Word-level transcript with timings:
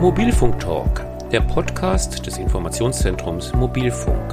Mobilfunk 0.00 0.60
Talk, 0.60 1.04
der 1.32 1.40
Podcast 1.40 2.24
des 2.24 2.38
Informationszentrums 2.38 3.52
Mobilfunk. 3.52 4.32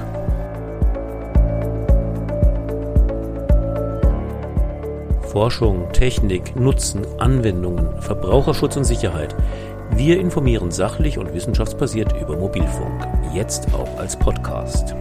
Forschung, 5.24 5.92
Technik, 5.92 6.56
Nutzen, 6.56 7.04
Anwendungen, 7.18 8.00
Verbraucherschutz 8.00 8.78
und 8.78 8.84
Sicherheit. 8.84 9.36
Wir 9.90 10.20
informieren 10.20 10.70
sachlich 10.70 11.18
und 11.18 11.34
wissenschaftsbasiert 11.34 12.14
über 12.22 12.38
Mobilfunk, 12.38 13.08
jetzt 13.34 13.74
auch 13.74 13.98
als 13.98 14.16
Podcast. 14.16 14.94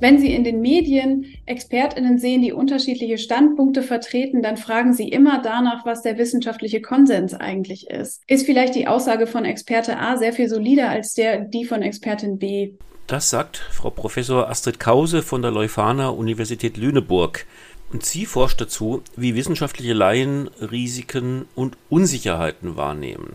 Wenn 0.00 0.18
Sie 0.18 0.34
in 0.34 0.42
den 0.42 0.60
Medien 0.60 1.26
Expertinnen 1.46 2.18
sehen, 2.18 2.42
die 2.42 2.52
unterschiedliche 2.52 3.18
Standpunkte 3.18 3.82
vertreten, 3.82 4.42
dann 4.42 4.56
fragen 4.56 4.92
Sie 4.92 5.08
immer 5.08 5.42
danach, 5.42 5.84
was 5.84 6.02
der 6.02 6.18
wissenschaftliche 6.18 6.80
Konsens 6.80 7.34
eigentlich 7.34 7.88
ist. 7.90 8.22
Ist 8.26 8.46
vielleicht 8.46 8.74
die 8.74 8.86
Aussage 8.86 9.26
von 9.26 9.44
Experte 9.44 9.98
A 9.98 10.16
sehr 10.16 10.32
viel 10.32 10.48
solider 10.48 10.88
als 10.88 11.14
der, 11.14 11.40
die 11.40 11.64
von 11.64 11.82
Expertin 11.82 12.38
B? 12.38 12.72
Das 13.06 13.28
sagt 13.28 13.58
Frau 13.58 13.90
Professor 13.90 14.48
Astrid 14.48 14.80
Kause 14.80 15.22
von 15.22 15.42
der 15.42 15.50
Leuphana 15.50 16.08
Universität 16.08 16.78
Lüneburg. 16.78 17.44
Und 17.92 18.04
sie 18.04 18.24
forscht 18.24 18.60
dazu, 18.60 19.02
wie 19.14 19.36
wissenschaftliche 19.36 19.92
Laien 19.92 20.48
Risiken 20.58 21.44
und 21.54 21.76
Unsicherheiten 21.90 22.76
wahrnehmen. 22.76 23.34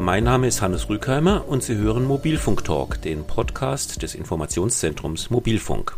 Mein 0.00 0.24
Name 0.24 0.46
ist 0.46 0.62
Hannes 0.62 0.88
Rückheimer 0.88 1.46
und 1.46 1.62
Sie 1.62 1.76
hören 1.76 2.06
Mobilfunk 2.06 2.64
Talk, 2.64 3.02
den 3.02 3.26
Podcast 3.26 4.00
des 4.00 4.14
Informationszentrums 4.14 5.28
Mobilfunk. 5.28 5.94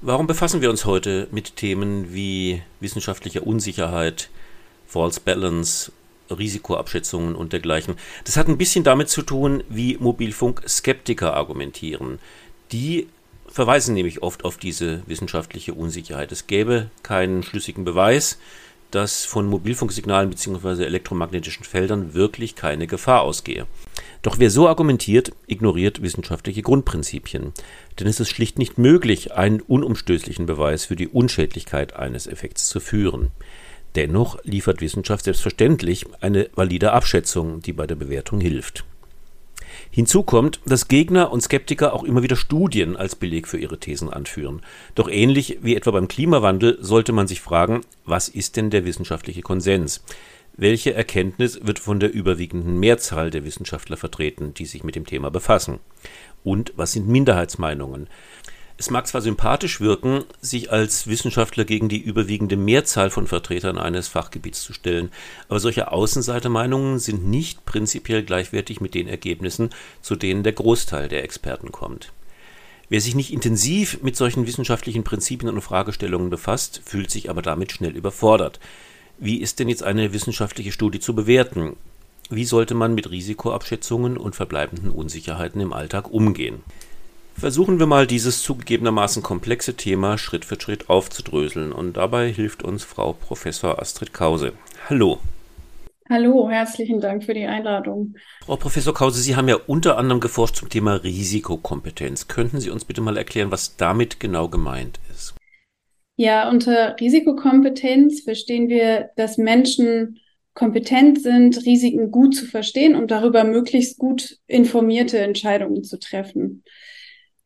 Warum 0.00 0.26
befassen 0.26 0.60
wir 0.60 0.70
uns 0.70 0.86
heute 0.86 1.28
mit 1.30 1.54
Themen 1.54 2.12
wie 2.12 2.62
wissenschaftlicher 2.80 3.46
Unsicherheit, 3.46 4.28
False 4.88 5.20
Balance, 5.24 5.92
Risikoabschätzungen 6.30 7.36
und 7.36 7.52
dergleichen? 7.52 7.94
Das 8.24 8.36
hat 8.36 8.48
ein 8.48 8.58
bisschen 8.58 8.82
damit 8.82 9.08
zu 9.08 9.22
tun, 9.22 9.62
wie 9.68 9.98
Mobilfunk-Skeptiker 9.98 11.32
argumentieren. 11.32 12.18
Die 12.72 13.06
verweisen 13.46 13.94
nämlich 13.94 14.20
oft 14.24 14.44
auf 14.44 14.56
diese 14.56 15.04
wissenschaftliche 15.06 15.74
Unsicherheit. 15.74 16.32
Es 16.32 16.48
gäbe 16.48 16.90
keinen 17.04 17.44
schlüssigen 17.44 17.84
Beweis, 17.84 18.40
dass 18.92 19.24
von 19.24 19.46
Mobilfunksignalen 19.46 20.30
bzw. 20.30 20.84
elektromagnetischen 20.84 21.64
Feldern 21.64 22.14
wirklich 22.14 22.54
keine 22.54 22.86
Gefahr 22.86 23.22
ausgehe. 23.22 23.66
Doch 24.22 24.38
wer 24.38 24.50
so 24.50 24.68
argumentiert, 24.68 25.32
ignoriert 25.48 26.00
wissenschaftliche 26.00 26.62
Grundprinzipien. 26.62 27.52
Denn 27.98 28.06
es 28.06 28.20
ist 28.20 28.30
schlicht 28.30 28.58
nicht 28.58 28.78
möglich, 28.78 29.32
einen 29.32 29.60
unumstößlichen 29.60 30.46
Beweis 30.46 30.84
für 30.84 30.96
die 30.96 31.08
Unschädlichkeit 31.08 31.96
eines 31.96 32.26
Effekts 32.28 32.68
zu 32.68 32.78
führen. 32.78 33.32
Dennoch 33.96 34.38
liefert 34.44 34.80
Wissenschaft 34.80 35.24
selbstverständlich 35.24 36.06
eine 36.20 36.48
valide 36.54 36.92
Abschätzung, 36.92 37.60
die 37.60 37.72
bei 37.72 37.86
der 37.86 37.96
Bewertung 37.96 38.40
hilft. 38.40 38.84
Hinzu 39.90 40.22
kommt, 40.22 40.60
dass 40.66 40.88
Gegner 40.88 41.32
und 41.32 41.42
Skeptiker 41.42 41.92
auch 41.92 42.04
immer 42.04 42.22
wieder 42.22 42.36
Studien 42.36 42.96
als 42.96 43.16
Beleg 43.16 43.48
für 43.48 43.58
ihre 43.58 43.78
Thesen 43.78 44.10
anführen. 44.10 44.62
Doch 44.94 45.08
ähnlich 45.08 45.58
wie 45.62 45.76
etwa 45.76 45.90
beim 45.90 46.08
Klimawandel 46.08 46.78
sollte 46.80 47.12
man 47.12 47.26
sich 47.26 47.40
fragen, 47.40 47.82
was 48.04 48.28
ist 48.28 48.56
denn 48.56 48.70
der 48.70 48.84
wissenschaftliche 48.84 49.42
Konsens? 49.42 50.02
Welche 50.56 50.92
Erkenntnis 50.92 51.60
wird 51.62 51.78
von 51.78 51.98
der 51.98 52.12
überwiegenden 52.12 52.78
Mehrzahl 52.78 53.30
der 53.30 53.44
Wissenschaftler 53.44 53.96
vertreten, 53.96 54.52
die 54.54 54.66
sich 54.66 54.84
mit 54.84 54.96
dem 54.96 55.06
Thema 55.06 55.30
befassen? 55.30 55.80
Und 56.44 56.72
was 56.76 56.92
sind 56.92 57.08
Minderheitsmeinungen? 57.08 58.08
Es 58.78 58.90
mag 58.90 59.06
zwar 59.06 59.20
sympathisch 59.20 59.80
wirken, 59.80 60.24
sich 60.40 60.72
als 60.72 61.06
Wissenschaftler 61.06 61.64
gegen 61.64 61.88
die 61.88 62.00
überwiegende 62.00 62.56
Mehrzahl 62.56 63.10
von 63.10 63.26
Vertretern 63.26 63.78
eines 63.78 64.08
Fachgebiets 64.08 64.62
zu 64.62 64.72
stellen, 64.72 65.10
aber 65.48 65.60
solche 65.60 65.92
Außenseitermeinungen 65.92 66.98
sind 66.98 67.26
nicht 67.26 67.64
prinzipiell 67.64 68.22
gleichwertig 68.22 68.80
mit 68.80 68.94
den 68.94 69.08
Ergebnissen, 69.08 69.70
zu 70.00 70.16
denen 70.16 70.42
der 70.42 70.52
Großteil 70.52 71.08
der 71.08 71.22
Experten 71.22 71.70
kommt. 71.70 72.12
Wer 72.88 73.00
sich 73.00 73.14
nicht 73.14 73.32
intensiv 73.32 74.02
mit 74.02 74.16
solchen 74.16 74.46
wissenschaftlichen 74.46 75.04
Prinzipien 75.04 75.52
und 75.52 75.62
Fragestellungen 75.62 76.28
befasst, 76.28 76.82
fühlt 76.84 77.10
sich 77.10 77.30
aber 77.30 77.40
damit 77.40 77.72
schnell 77.72 77.96
überfordert. 77.96 78.60
Wie 79.18 79.40
ist 79.40 79.60
denn 79.60 79.68
jetzt 79.68 79.82
eine 79.82 80.12
wissenschaftliche 80.12 80.72
Studie 80.72 81.00
zu 81.00 81.14
bewerten? 81.14 81.76
Wie 82.28 82.44
sollte 82.44 82.74
man 82.74 82.94
mit 82.94 83.10
Risikoabschätzungen 83.10 84.16
und 84.16 84.34
verbleibenden 84.34 84.90
Unsicherheiten 84.90 85.60
im 85.60 85.72
Alltag 85.72 86.10
umgehen? 86.10 86.62
Versuchen 87.42 87.80
wir 87.80 87.86
mal 87.86 88.06
dieses 88.06 88.40
zugegebenermaßen 88.44 89.20
komplexe 89.20 89.74
Thema 89.74 90.16
Schritt 90.16 90.44
für 90.44 90.60
Schritt 90.60 90.88
aufzudröseln 90.88 91.72
und 91.72 91.96
dabei 91.96 92.30
hilft 92.30 92.62
uns 92.62 92.84
Frau 92.84 93.14
Professor 93.14 93.82
Astrid 93.82 94.12
Kause. 94.12 94.52
Hallo. 94.88 95.18
Hallo, 96.08 96.48
herzlichen 96.48 97.00
Dank 97.00 97.24
für 97.24 97.34
die 97.34 97.46
Einladung. 97.46 98.14
Frau 98.44 98.54
Professor 98.54 98.94
Kause, 98.94 99.20
Sie 99.20 99.34
haben 99.34 99.48
ja 99.48 99.56
unter 99.66 99.98
anderem 99.98 100.20
geforscht 100.20 100.54
zum 100.54 100.68
Thema 100.68 101.02
Risikokompetenz. 101.02 102.28
Könnten 102.28 102.60
Sie 102.60 102.70
uns 102.70 102.84
bitte 102.84 103.00
mal 103.00 103.16
erklären, 103.16 103.50
was 103.50 103.76
damit 103.76 104.20
genau 104.20 104.46
gemeint 104.46 105.00
ist? 105.10 105.34
Ja, 106.14 106.48
unter 106.48 106.94
Risikokompetenz 107.00 108.20
verstehen 108.20 108.68
wir, 108.68 109.10
dass 109.16 109.36
Menschen 109.36 110.20
kompetent 110.54 111.20
sind, 111.20 111.66
Risiken 111.66 112.12
gut 112.12 112.36
zu 112.36 112.46
verstehen 112.46 112.94
und 112.94 113.10
darüber 113.10 113.42
möglichst 113.42 113.98
gut 113.98 114.38
informierte 114.46 115.18
Entscheidungen 115.18 115.82
zu 115.82 115.98
treffen. 115.98 116.62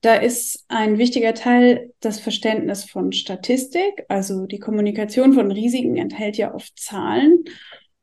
Da 0.06 0.14
ist 0.14 0.64
ein 0.68 0.98
wichtiger 0.98 1.34
Teil 1.34 1.92
das 1.98 2.20
Verständnis 2.20 2.84
von 2.84 3.10
Statistik. 3.10 4.04
Also 4.06 4.46
die 4.46 4.60
Kommunikation 4.60 5.32
von 5.32 5.50
Risiken 5.50 5.96
enthält 5.96 6.36
ja 6.36 6.54
oft 6.54 6.78
Zahlen. 6.78 7.42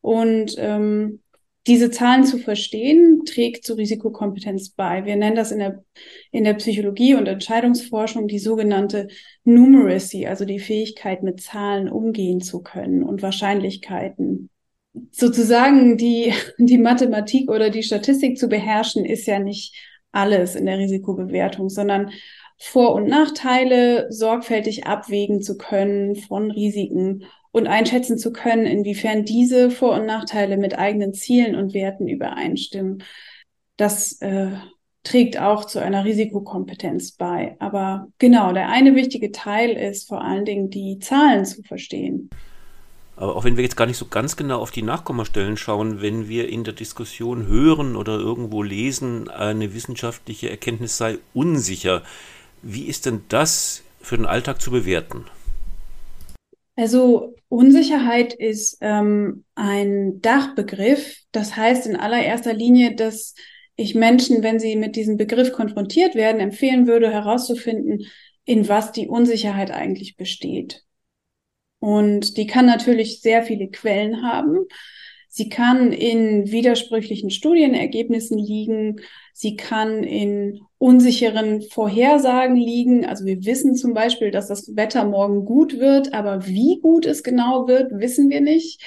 Und 0.02 0.53
ähm, 0.58 1.22
diese 1.66 1.92
Zahlen 1.92 2.25
zu 2.25 2.40
verstehen, 2.40 3.22
trägt 3.24 3.63
zur 3.63 3.78
Risikokompetenz 3.78 4.72
bei. 4.72 5.06
Wir 5.06 5.16
nennen 5.16 5.38
das 5.38 5.53
in 5.53 5.59
der, 5.59 5.86
in 6.31 6.44
der 6.44 6.56
Psychologie 6.56 7.16
und 7.16 7.25
Entscheidungsforschung 7.25 8.28
die 8.28 8.40
sogenannte 8.40 9.08
Numeracy, 9.46 10.28
also 10.28 10.44
die 10.44 10.59
Fähigkeit, 10.59 11.24
mit 11.24 11.40
Zahlen 11.40 11.88
umgehen 11.88 12.42
zu 12.42 12.62
können 12.62 13.03
und 13.03 13.22
Wahrscheinlichkeiten. 13.22 14.50
Sozusagen 15.12 15.96
die, 15.96 16.34
die 16.58 16.80
Mathematik 16.80 17.50
oder 17.50 17.69
die 17.69 17.81
Statistik 17.81 18.38
zu 18.38 18.50
beherrschen, 18.50 19.06
ist 19.06 19.25
ja 19.25 19.40
nicht 19.40 19.74
alles 20.13 20.56
in 20.56 20.66
der 20.66 20.78
Risikobewertung, 20.78 21.69
sondern 21.69 22.12
Vor- 22.57 22.94
und 22.94 23.07
Nachteile 23.07 24.07
sorgfältig 24.09 24.85
abwägen 24.88 25.41
zu 25.41 25.57
können 25.57 26.16
von 26.16 26.51
Risiken 26.51 27.25
und 27.51 27.68
einschätzen 27.68 28.18
zu 28.18 28.31
können, 28.31 28.66
inwiefern 28.66 29.25
diese 29.25 29.69
Vor- 29.69 29.96
und 29.96 30.06
Nachteile 30.06 30.57
mit 30.57 30.78
eigenen 30.78 31.13
Zielen 31.13 31.56
und 31.56 31.74
Werten 31.74 32.07
übereinstimmen. 32.07 33.03
Das 33.75 34.22
äh, 34.22 34.51
trägt 35.03 35.40
auch 35.40 35.66
zu 35.66 35.79
einer 35.79 36.06
Risikokompetenz 36.06 37.13
bei. 37.13 37.56
Aber 37.59 38.07
genau, 38.18 38.53
der 38.53 38.69
eine 38.69 38.95
wichtige 38.95 39.31
Teil 39.31 39.72
ist 39.72 40.07
vor 40.07 40.24
allen 40.24 40.45
Dingen 40.45 40.69
die 40.69 41.00
Zahlen 41.00 41.45
zu 41.45 41.62
verstehen. 41.63 42.30
Aber 43.16 43.35
auch 43.35 43.44
wenn 43.44 43.57
wir 43.57 43.63
jetzt 43.63 43.78
gar 43.78 43.85
nicht 43.85 43.97
so 43.97 44.07
ganz 44.07 44.35
genau 44.35 44.59
auf 44.59 44.72
die 44.72 44.81
Nachkommastellen 44.81 45.57
schauen, 45.57 46.01
wenn 46.01 46.28
wir 46.28 46.50
in 46.50 46.63
der 46.63 46.74
Diskussion 46.74 47.47
hören 47.47 47.96
oder 47.96 48.13
irgendwo 48.13 48.63
lesen, 48.63 49.29
eine 49.29 49.74
wissenschaftliche 49.74 50.50
Erkenntnis 50.50 50.97
sei 50.97 51.19
unsicher, 51.34 52.03
wie 52.63 52.85
ist 52.85 53.06
denn 53.06 53.24
das 53.29 53.84
für 54.01 54.18
den 54.18 54.25
Alltag 54.25 54.62
zu 54.62 54.72
bewerten? 54.72 55.25
Also 56.75 57.35
Unsicherheit 57.50 58.34
ist 58.34 58.78
ähm, 58.81 59.44
ein 59.53 60.21
Dachbegriff. 60.21 61.18
Das 61.31 61.56
heißt 61.56 61.86
in 61.86 61.95
allererster 61.95 62.54
Linie, 62.54 62.95
dass 62.95 63.36
ich 63.75 63.94
Menschen, 63.94 64.42
wenn 64.42 64.59
sie 64.59 64.75
mit 64.75 64.95
diesem 64.95 65.18
Begriff 65.18 65.51
konfrontiert 65.51 66.16
werden, 66.16 66.42
empfehlen 66.42 66.88
würde, 66.88 67.12
herauszufinden, 67.12 68.07
in 68.45 68.68
was 68.68 68.92
die 68.92 69.07
Unsicherheit 69.07 69.71
eigentlich 69.71 70.18
besteht. 70.18 70.83
Und 71.83 72.38
die 72.38 72.47
kann 72.47 72.65
natürlich 72.65 73.19
sehr 73.19 73.44
viele 73.44 73.68
Quellen 73.68 74.24
haben. 74.24 74.68
Sie 75.27 75.50
kann 75.50 75.91
in 75.91 76.50
widersprüchlichen 76.50 77.30
Studienergebnissen 77.30 78.38
liegen. 78.38 79.01
Sie 79.33 79.57
kann 79.57 80.01
in 80.01 80.62
unsicheren 80.77 81.62
Vorhersagen 81.62 82.56
liegen. 82.56 83.06
Also 83.06 83.25
wir 83.25 83.44
wissen 83.44 83.75
zum 83.75 83.94
Beispiel, 83.94 84.31
dass 84.31 84.47
das 84.47 84.77
Wetter 84.77 85.03
morgen 85.03 85.44
gut 85.44 85.77
wird, 85.77 86.13
aber 86.13 86.47
wie 86.47 86.80
gut 86.81 87.06
es 87.06 87.21
genau 87.21 87.68
wird, 87.68 87.91
wissen 88.00 88.30
wir 88.30 88.39
nicht. 88.39 88.81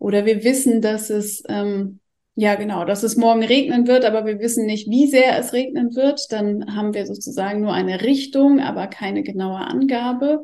Oder 0.00 0.26
wir 0.26 0.42
wissen, 0.42 0.80
dass 0.80 1.10
es, 1.10 1.44
ähm, 1.48 2.00
ja 2.34 2.56
genau, 2.56 2.84
dass 2.84 3.04
es 3.04 3.16
morgen 3.16 3.44
regnen 3.44 3.86
wird, 3.86 4.04
aber 4.04 4.26
wir 4.26 4.40
wissen 4.40 4.66
nicht, 4.66 4.90
wie 4.90 5.06
sehr 5.06 5.38
es 5.38 5.52
regnen 5.52 5.94
wird. 5.94 6.32
Dann 6.32 6.74
haben 6.74 6.94
wir 6.94 7.06
sozusagen 7.06 7.60
nur 7.60 7.72
eine 7.72 8.02
Richtung, 8.02 8.58
aber 8.58 8.88
keine 8.88 9.22
genaue 9.22 9.60
Angabe. 9.60 10.42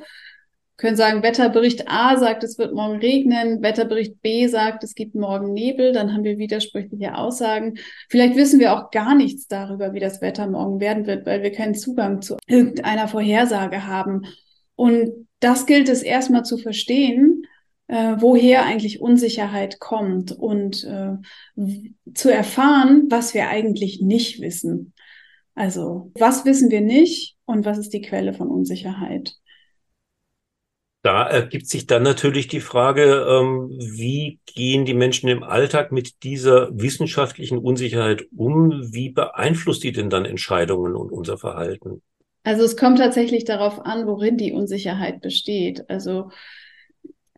Können 0.80 0.96
sagen, 0.96 1.22
Wetterbericht 1.22 1.88
A 1.88 2.16
sagt, 2.16 2.42
es 2.42 2.56
wird 2.58 2.74
morgen 2.74 2.98
regnen, 2.98 3.62
Wetterbericht 3.62 4.22
B 4.22 4.46
sagt, 4.46 4.82
es 4.82 4.94
gibt 4.94 5.14
morgen 5.14 5.52
Nebel, 5.52 5.92
dann 5.92 6.14
haben 6.14 6.24
wir 6.24 6.38
widersprüchliche 6.38 7.16
Aussagen. 7.16 7.78
Vielleicht 8.08 8.34
wissen 8.34 8.58
wir 8.58 8.72
auch 8.72 8.90
gar 8.90 9.14
nichts 9.14 9.46
darüber, 9.46 9.92
wie 9.92 10.00
das 10.00 10.22
Wetter 10.22 10.46
morgen 10.46 10.80
werden 10.80 11.06
wird, 11.06 11.26
weil 11.26 11.42
wir 11.42 11.52
keinen 11.52 11.74
Zugang 11.74 12.22
zu 12.22 12.38
irgendeiner 12.46 13.08
Vorhersage 13.08 13.86
haben. 13.86 14.22
Und 14.74 15.28
das 15.40 15.66
gilt 15.66 15.90
es 15.90 16.02
erstmal 16.02 16.44
zu 16.44 16.56
verstehen, 16.56 17.44
äh, 17.88 18.16
woher 18.18 18.64
eigentlich 18.64 19.02
Unsicherheit 19.02 19.80
kommt 19.80 20.32
und 20.32 20.84
äh, 20.84 21.16
zu 22.14 22.32
erfahren, 22.32 23.06
was 23.10 23.34
wir 23.34 23.48
eigentlich 23.48 24.00
nicht 24.00 24.40
wissen. 24.40 24.94
Also, 25.54 26.10
was 26.14 26.46
wissen 26.46 26.70
wir 26.70 26.80
nicht 26.80 27.36
und 27.44 27.66
was 27.66 27.76
ist 27.76 27.92
die 27.92 28.00
Quelle 28.00 28.32
von 28.32 28.48
Unsicherheit? 28.48 29.34
Da 31.02 31.26
ergibt 31.26 31.66
sich 31.66 31.86
dann 31.86 32.02
natürlich 32.02 32.46
die 32.48 32.60
Frage, 32.60 33.26
ähm, 33.26 33.70
wie 33.70 34.38
gehen 34.44 34.84
die 34.84 34.94
Menschen 34.94 35.30
im 35.30 35.42
Alltag 35.42 35.92
mit 35.92 36.22
dieser 36.24 36.68
wissenschaftlichen 36.78 37.56
Unsicherheit 37.56 38.26
um? 38.36 38.92
Wie 38.92 39.08
beeinflusst 39.08 39.82
die 39.82 39.92
denn 39.92 40.10
dann 40.10 40.26
Entscheidungen 40.26 40.94
und 40.94 41.10
unser 41.10 41.38
Verhalten? 41.38 42.02
Also 42.42 42.64
es 42.64 42.76
kommt 42.76 42.98
tatsächlich 42.98 43.44
darauf 43.44 43.84
an, 43.84 44.06
worin 44.06 44.36
die 44.36 44.52
Unsicherheit 44.52 45.22
besteht. 45.22 45.88
Also 45.88 46.30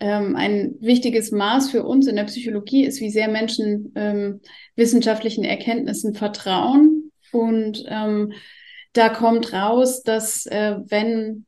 ähm, 0.01 0.35
ein 0.35 0.75
wichtiges 0.81 1.31
Maß 1.31 1.71
für 1.71 1.85
uns 1.85 2.09
in 2.09 2.17
der 2.17 2.25
Psychologie 2.25 2.85
ist, 2.85 3.01
wie 3.01 3.11
sehr 3.11 3.29
Menschen 3.29 3.93
ähm, 3.95 4.41
wissenschaftlichen 4.75 5.45
Erkenntnissen 5.45 6.15
vertrauen. 6.15 7.13
Und 7.31 7.85
ähm, 7.87 8.33
da 8.93 9.09
kommt 9.09 9.53
raus, 9.53 10.03
dass 10.03 10.47
äh, 10.47 10.79
wenn 10.89 11.47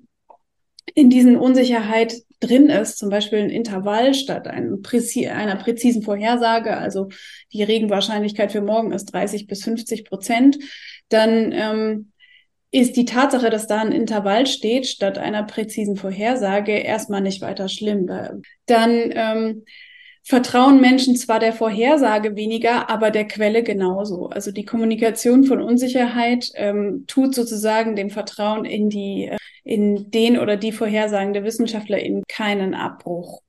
in 0.95 1.11
diesen 1.11 1.37
Unsicherheit 1.37 2.23
drin 2.41 2.69
ist, 2.69 2.99
zum 2.99 3.11
Beispiel 3.11 3.41
ein 3.41 3.51
Intervall 3.51 4.15
statt 4.15 4.49
Präzi 4.83 5.27
einer 5.29 5.57
präzisen 5.57 6.03
Vorhersage, 6.03 6.77
also 6.77 7.09
die 7.53 7.63
Regenwahrscheinlichkeit 7.63 8.53
für 8.53 8.61
morgen 8.61 8.93
ist 8.93 9.07
30 9.07 9.47
bis 9.47 9.65
50 9.65 10.05
Prozent, 10.05 10.59
dann 11.09 11.53
ähm, 11.53 12.13
ist 12.71 12.97
die 12.97 13.05
Tatsache, 13.05 13.51
dass 13.51 13.67
da 13.67 13.81
ein 13.81 13.93
Intervall 13.93 14.47
steht, 14.47 14.87
statt 14.87 15.17
einer 15.17 15.45
präzisen 15.45 15.97
Vorhersage, 15.97 16.73
erstmal 16.73 17.21
nicht 17.21 17.41
weiter 17.41 17.69
schlimm. 17.69 18.11
Dann 18.67 19.11
ähm, 19.15 19.65
vertrauen 20.25 20.81
Menschen 20.81 21.17
zwar 21.17 21.39
der 21.39 21.53
Vorhersage 21.53 22.35
weniger, 22.35 22.89
aber 22.89 23.11
der 23.11 23.27
Quelle 23.29 23.63
genauso. 23.63 24.29
Also 24.29 24.53
die 24.53 24.65
Kommunikation 24.65 25.45
von 25.45 25.61
Unsicherheit 25.61 26.51
ähm, 26.55 27.05
tut 27.07 27.35
sozusagen 27.35 27.95
dem 27.95 28.09
Vertrauen 28.09 28.65
in 28.65 28.89
die, 28.89 29.27
äh, 29.27 29.37
in 29.65 30.11
den 30.11 30.39
oder 30.39 30.57
die 30.57 30.73
Vorhersagen 30.73 31.35
der 31.35 31.45
Wissenschaftler 31.45 31.99
in 31.99 32.23
keinen 32.27 32.75
Abbruch. 32.75 33.43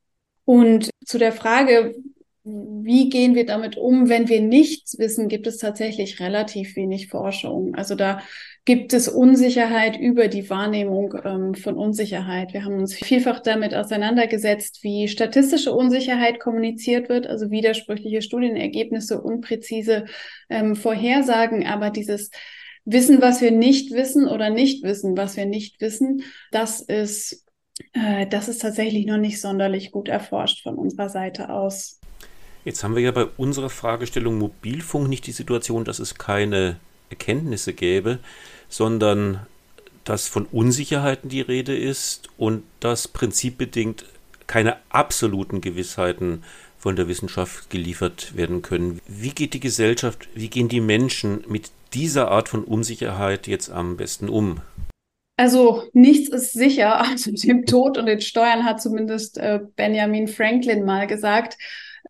Und 0.44 0.90
zu 1.06 1.18
der 1.18 1.32
Frage, 1.32 1.96
wie 2.44 3.10
gehen 3.10 3.36
wir 3.36 3.46
damit 3.46 3.78
um, 3.78 4.10
wenn 4.10 4.28
wir 4.28 4.42
nichts 4.42 5.00
wissen, 5.00 5.30
gibt 5.30 5.48
es 5.48 5.58
tatsächlich 5.58 6.20
relativ 6.20 6.76
wenig 6.76 7.08
Forschung. 7.08 7.74
Also 7.74 7.96
da 7.96 8.22
gibt 8.66 8.94
es 8.94 9.08
Unsicherheit 9.08 9.98
über 9.98 10.28
die 10.28 10.50
Wahrnehmung 10.50 11.16
ähm, 11.24 11.54
von 11.54 11.76
Unsicherheit. 11.76 12.54
Wir 12.54 12.66
haben 12.66 12.80
uns 12.80 12.96
vielfach 12.96 13.40
damit 13.40 13.76
auseinandergesetzt, 13.76 14.80
wie 14.82 15.08
statistische 15.08 15.72
Unsicherheit 15.72 16.40
kommuniziert 16.40 17.08
wird, 17.08 17.28
also 17.28 17.52
widersprüchliche 17.52 18.24
Studienergebnisse, 18.24 19.22
unpräzise 19.22 20.06
ähm, 20.50 20.76
Vorhersagen, 20.76 21.68
aber 21.68 21.92
dieses 21.92 22.32
Wissen, 22.86 23.22
was 23.22 23.40
wir 23.42 23.52
nicht 23.52 23.92
wissen 23.94 24.28
oder 24.28 24.50
nicht 24.50 24.84
wissen, 24.84 25.16
was 25.16 25.38
wir 25.38 25.46
nicht 25.46 25.80
wissen, 25.80 26.24
das 26.52 26.82
ist, 26.82 27.46
äh, 27.94 28.26
das 28.26 28.48
ist 28.48 28.64
tatsächlich 28.64 29.06
noch 29.06 29.18
nicht 29.18 29.40
sonderlich 29.40 29.92
gut 29.92 30.08
erforscht 30.08 30.64
von 30.64 30.76
unserer 30.76 31.10
Seite 31.10 31.50
aus. 31.50 32.00
Jetzt 32.64 32.84
haben 32.84 32.96
wir 32.96 33.04
ja 33.04 33.12
bei 33.12 33.26
unserer 33.38 33.70
Fragestellung 33.70 34.40
Mobilfunk 34.40 35.08
nicht 35.08 35.28
die 35.28 35.34
Situation, 35.34 35.86
dass 35.86 36.00
es 36.00 36.16
keine 36.16 36.78
Erkenntnisse 37.10 37.74
gäbe, 37.74 38.20
sondern 38.70 39.46
dass 40.04 40.28
von 40.28 40.46
Unsicherheiten 40.46 41.30
die 41.30 41.42
Rede 41.42 41.76
ist 41.76 42.30
und 42.38 42.64
dass 42.80 43.08
prinzipbedingt 43.08 44.06
keine 44.48 44.78
absoluten 44.90 45.62
Gewissheiten 45.62 46.44
von 46.78 46.96
der 46.96 47.08
Wissenschaft 47.08 47.72
geliefert 47.72 48.38
werden 48.38 48.62
können. 48.62 49.02
Wie 49.08 49.32
geht 49.32 49.56
die 49.56 49.60
Gesellschaft, 49.60 50.30
wie 50.36 50.50
gehen 50.50 50.70
die 50.70 50.82
Menschen 50.82 51.44
mit 51.48 51.72
dieser 51.94 52.30
Art 52.30 52.50
von 52.50 52.64
Unsicherheit 52.64 53.48
jetzt 53.48 53.72
am 53.72 53.98
besten 53.98 54.30
um? 54.30 54.62
Also 55.38 55.90
nichts 55.94 56.30
ist 56.30 56.54
sicher. 56.54 57.02
Also 57.10 57.32
dem 57.32 57.66
Tod 57.66 57.98
und 57.98 58.06
den 58.06 58.22
Steuern 58.22 58.66
hat 58.66 58.82
zumindest 58.82 59.38
äh, 59.38 59.62
Benjamin 59.76 60.28
Franklin 60.28 60.86
mal 60.86 61.08
gesagt 61.08 61.58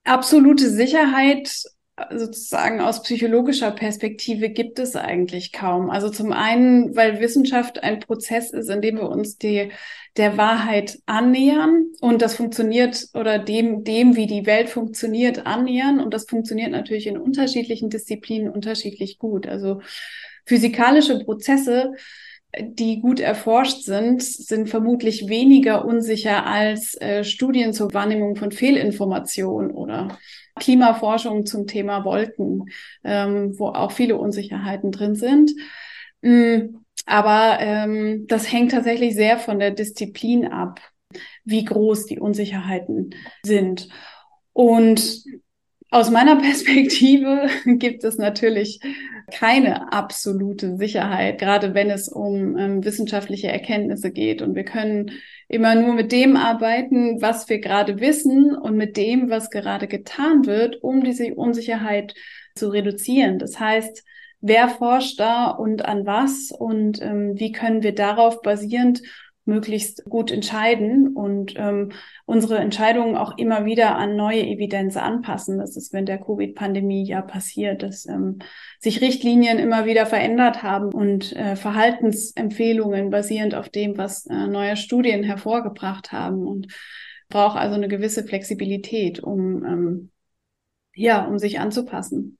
absolute 0.03 0.69
Sicherheit 0.69 1.63
sozusagen 2.11 2.81
aus 2.81 3.03
psychologischer 3.03 3.71
Perspektive 3.71 4.49
gibt 4.49 4.79
es 4.79 4.95
eigentlich 4.95 5.53
kaum. 5.53 5.89
Also 5.89 6.09
zum 6.09 6.33
einen, 6.33 6.95
weil 6.95 7.21
Wissenschaft 7.21 7.83
ein 7.83 7.99
Prozess 7.99 8.51
ist, 8.51 8.69
in 8.69 8.81
dem 8.81 8.97
wir 8.97 9.09
uns 9.09 9.37
die, 9.37 9.71
der 10.17 10.37
Wahrheit 10.37 10.99
annähern 11.05 11.87
und 12.01 12.21
das 12.21 12.35
funktioniert 12.35 13.07
oder 13.13 13.39
dem, 13.39 13.85
dem, 13.85 14.15
wie 14.15 14.27
die 14.27 14.45
Welt 14.45 14.69
funktioniert, 14.69 15.45
annähern 15.45 16.01
und 16.01 16.13
das 16.13 16.25
funktioniert 16.25 16.71
natürlich 16.71 17.07
in 17.07 17.17
unterschiedlichen 17.17 17.89
Disziplinen 17.89 18.49
unterschiedlich 18.49 19.17
gut. 19.17 19.47
Also 19.47 19.81
physikalische 20.45 21.19
Prozesse 21.23 21.93
die 22.61 23.01
gut 23.01 23.19
erforscht 23.19 23.83
sind, 23.83 24.23
sind 24.23 24.69
vermutlich 24.69 25.27
weniger 25.27 25.85
unsicher 25.85 26.45
als 26.45 26.99
äh, 27.01 27.23
Studien 27.23 27.73
zur 27.73 27.93
Wahrnehmung 27.93 28.35
von 28.35 28.51
Fehlinformationen 28.51 29.71
oder 29.71 30.17
Klimaforschung 30.59 31.45
zum 31.45 31.67
Thema 31.67 32.05
Wolken, 32.05 32.65
ähm, 33.03 33.57
wo 33.57 33.67
auch 33.67 33.91
viele 33.91 34.17
Unsicherheiten 34.17 34.91
drin 34.91 35.15
sind. 35.15 35.51
Mm, 36.21 36.77
aber 37.05 37.57
ähm, 37.59 38.25
das 38.27 38.51
hängt 38.51 38.71
tatsächlich 38.71 39.15
sehr 39.15 39.37
von 39.37 39.59
der 39.59 39.71
Disziplin 39.71 40.47
ab, 40.47 40.79
wie 41.43 41.65
groß 41.65 42.05
die 42.05 42.19
Unsicherheiten 42.19 43.11
sind. 43.43 43.89
Und 44.53 45.23
aus 45.95 46.11
meiner 46.11 46.35
Perspektive 46.41 47.47
gibt 47.65 48.03
es 48.03 48.17
natürlich 48.17 48.81
keine 49.31 49.93
absolute 49.93 50.75
Sicherheit, 50.75 51.39
gerade 51.39 51.73
wenn 51.73 51.89
es 51.89 52.09
um 52.09 52.57
ähm, 52.57 52.83
wissenschaftliche 52.83 53.47
Erkenntnisse 53.47 54.11
geht. 54.11 54.41
Und 54.41 54.55
wir 54.55 54.65
können 54.65 55.11
immer 55.47 55.73
nur 55.75 55.93
mit 55.93 56.11
dem 56.11 56.35
arbeiten, 56.35 57.21
was 57.21 57.47
wir 57.49 57.59
gerade 57.59 57.99
wissen 58.01 58.55
und 58.55 58.75
mit 58.75 58.97
dem, 58.97 59.29
was 59.29 59.49
gerade 59.49 59.87
getan 59.87 60.45
wird, 60.45 60.83
um 60.83 61.03
diese 61.03 61.33
Unsicherheit 61.33 62.13
zu 62.55 62.67
reduzieren. 62.67 63.39
Das 63.39 63.59
heißt, 63.59 64.03
wer 64.41 64.67
forscht 64.67 65.19
da 65.19 65.47
und 65.47 65.85
an 65.85 66.05
was 66.05 66.51
und 66.51 67.01
ähm, 67.01 67.39
wie 67.39 67.51
können 67.53 67.83
wir 67.83 67.95
darauf 67.95 68.41
basierend 68.41 69.01
möglichst 69.45 70.03
gut 70.05 70.31
entscheiden 70.31 71.15
und 71.15 71.53
ähm, 71.55 71.91
unsere 72.25 72.57
Entscheidungen 72.57 73.15
auch 73.15 73.37
immer 73.37 73.65
wieder 73.65 73.95
an 73.95 74.15
neue 74.15 74.45
Evidenz 74.45 74.97
anpassen. 74.97 75.59
Das 75.59 75.77
ist 75.77 75.93
wenn 75.93 76.05
der 76.05 76.17
Covid-Pandemie 76.17 77.07
ja 77.07 77.21
passiert, 77.21 77.83
dass 77.83 78.07
ähm, 78.07 78.39
sich 78.79 79.01
Richtlinien 79.01 79.59
immer 79.59 79.85
wieder 79.85 80.07
verändert 80.07 80.63
haben 80.63 80.91
und 80.93 81.35
äh, 81.35 81.55
Verhaltensempfehlungen 81.55 83.11
basierend 83.11 83.53
auf 83.55 83.69
dem, 83.69 83.97
was 83.97 84.25
äh, 84.25 84.47
neue 84.47 84.77
Studien 84.77 85.23
hervorgebracht 85.23 86.11
haben 86.11 86.47
und 86.47 86.73
braucht 87.29 87.57
also 87.57 87.75
eine 87.75 87.87
gewisse 87.87 88.23
Flexibilität, 88.23 89.19
um 89.19 89.63
ähm, 89.63 90.11
ja, 90.95 91.25
um 91.25 91.37
sich 91.37 91.59
anzupassen. 91.59 92.37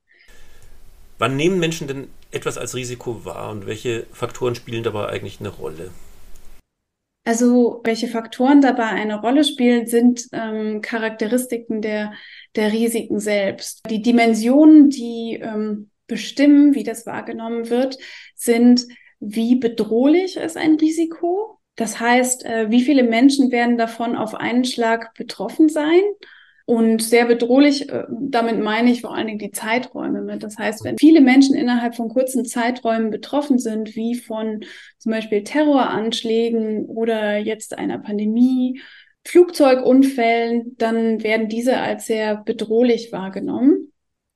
Wann 1.18 1.36
nehmen 1.36 1.60
Menschen 1.60 1.86
denn 1.86 2.08
etwas 2.30 2.58
als 2.58 2.74
Risiko 2.74 3.24
wahr 3.24 3.50
und 3.50 3.66
welche 3.66 4.06
Faktoren 4.12 4.54
spielen 4.54 4.82
dabei 4.82 5.08
eigentlich 5.08 5.40
eine 5.40 5.50
Rolle? 5.50 5.90
Also 7.26 7.80
welche 7.82 8.06
Faktoren 8.06 8.60
dabei 8.60 8.84
eine 8.84 9.20
Rolle 9.20 9.42
spielen, 9.42 9.86
sind 9.86 10.28
ähm, 10.30 10.80
Charakteristiken 10.80 11.82
der, 11.82 12.12
der 12.54 12.72
Risiken 12.72 13.18
selbst. 13.18 13.82
Die 13.90 14.00
Dimensionen, 14.00 14.90
die 14.90 15.40
ähm, 15.42 15.90
bestimmen, 16.06 16.76
wie 16.76 16.84
das 16.84 17.04
wahrgenommen 17.04 17.68
wird, 17.68 17.98
sind, 18.36 18.86
wie 19.18 19.56
bedrohlich 19.56 20.36
ist 20.36 20.56
ein 20.56 20.76
Risiko. 20.76 21.58
Das 21.74 21.98
heißt, 21.98 22.44
äh, 22.44 22.70
wie 22.70 22.82
viele 22.82 23.02
Menschen 23.02 23.50
werden 23.50 23.76
davon 23.76 24.14
auf 24.14 24.36
einen 24.36 24.64
Schlag 24.64 25.12
betroffen 25.14 25.68
sein 25.68 26.02
und 26.66 27.00
sehr 27.00 27.26
bedrohlich, 27.26 27.88
äh, 27.88 28.04
damit 28.10 28.58
meine 28.58 28.90
ich 28.90 29.00
vor 29.00 29.14
allen 29.14 29.28
Dingen 29.28 29.38
die 29.38 29.52
Zeiträume 29.52 30.20
mit. 30.20 30.42
Das 30.42 30.58
heißt, 30.58 30.84
wenn 30.84 30.98
viele 30.98 31.20
Menschen 31.20 31.54
innerhalb 31.54 31.94
von 31.94 32.08
kurzen 32.08 32.44
Zeiträumen 32.44 33.10
betroffen 33.10 33.58
sind, 33.58 33.94
wie 33.94 34.16
von 34.16 34.64
zum 34.98 35.12
Beispiel 35.12 35.44
Terroranschlägen 35.44 36.86
oder 36.86 37.38
jetzt 37.38 37.78
einer 37.78 37.98
Pandemie, 37.98 38.80
Flugzeugunfällen, 39.24 40.76
dann 40.76 41.22
werden 41.22 41.48
diese 41.48 41.78
als 41.78 42.06
sehr 42.06 42.36
bedrohlich 42.36 43.12
wahrgenommen 43.12 43.92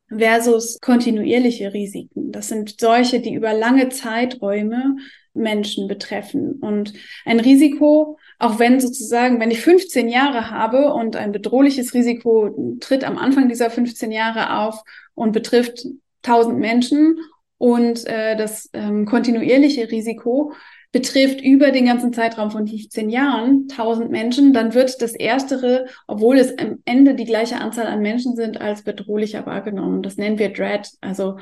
versus 0.08 0.78
kontinuierliche 0.80 1.72
Risiken. 1.72 2.32
Das 2.32 2.49
sind 2.49 2.80
solche, 2.80 3.20
die 3.20 3.34
über 3.34 3.52
lange 3.52 3.88
Zeiträume 3.88 4.96
Menschen 5.34 5.88
betreffen. 5.88 6.54
Und 6.60 6.92
ein 7.25 7.40
Risiko 7.40 8.18
auch 8.40 8.59
wenn 8.59 8.80
sozusagen, 8.80 9.38
wenn 9.38 9.50
ich 9.50 9.61
15 9.61 10.09
Jahre 10.09 10.50
habe 10.50 10.94
und 10.94 11.14
ein 11.14 11.30
bedrohliches 11.30 11.92
Risiko 11.92 12.76
tritt 12.80 13.04
am 13.04 13.18
Anfang 13.18 13.49
dieser 13.49 13.70
15 13.70 14.11
Jahre 14.11 14.59
auf 14.59 14.82
und 15.14 15.32
betrifft 15.32 15.87
1000 16.25 16.59
Menschen 16.59 17.18
und 17.59 18.06
äh, 18.06 18.37
das 18.37 18.70
ähm, 18.73 19.04
kontinuierliche 19.04 19.90
Risiko 19.90 20.54
betrifft 20.90 21.42
über 21.42 21.70
den 21.70 21.85
ganzen 21.85 22.14
Zeitraum 22.14 22.50
von 22.50 22.66
15 22.66 23.11
Jahren 23.11 23.68
1000 23.70 24.11
Menschen, 24.11 24.54
dann 24.54 24.73
wird 24.73 25.02
das 25.02 25.12
Erstere, 25.12 25.87
obwohl 26.06 26.38
es 26.38 26.59
am 26.59 26.78
Ende 26.87 27.14
die 27.14 27.26
gleiche 27.26 27.61
Anzahl 27.61 27.87
an 27.87 28.00
Menschen 28.00 28.37
sind, 28.37 28.61
als 28.61 28.82
bedrohlicher 28.82 29.44
wahrgenommen. 29.44 30.02
Das 30.02 30.16
nennen 30.16 30.38
wir 30.38 30.49
Dread. 30.49 30.88
Also 31.02 31.37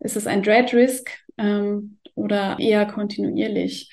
ist 0.00 0.16
es 0.16 0.26
ein 0.26 0.42
Dread 0.42 0.74
Risk 0.74 1.10
ähm, 1.38 1.98
oder 2.16 2.56
eher 2.58 2.86
kontinuierlich. 2.86 3.90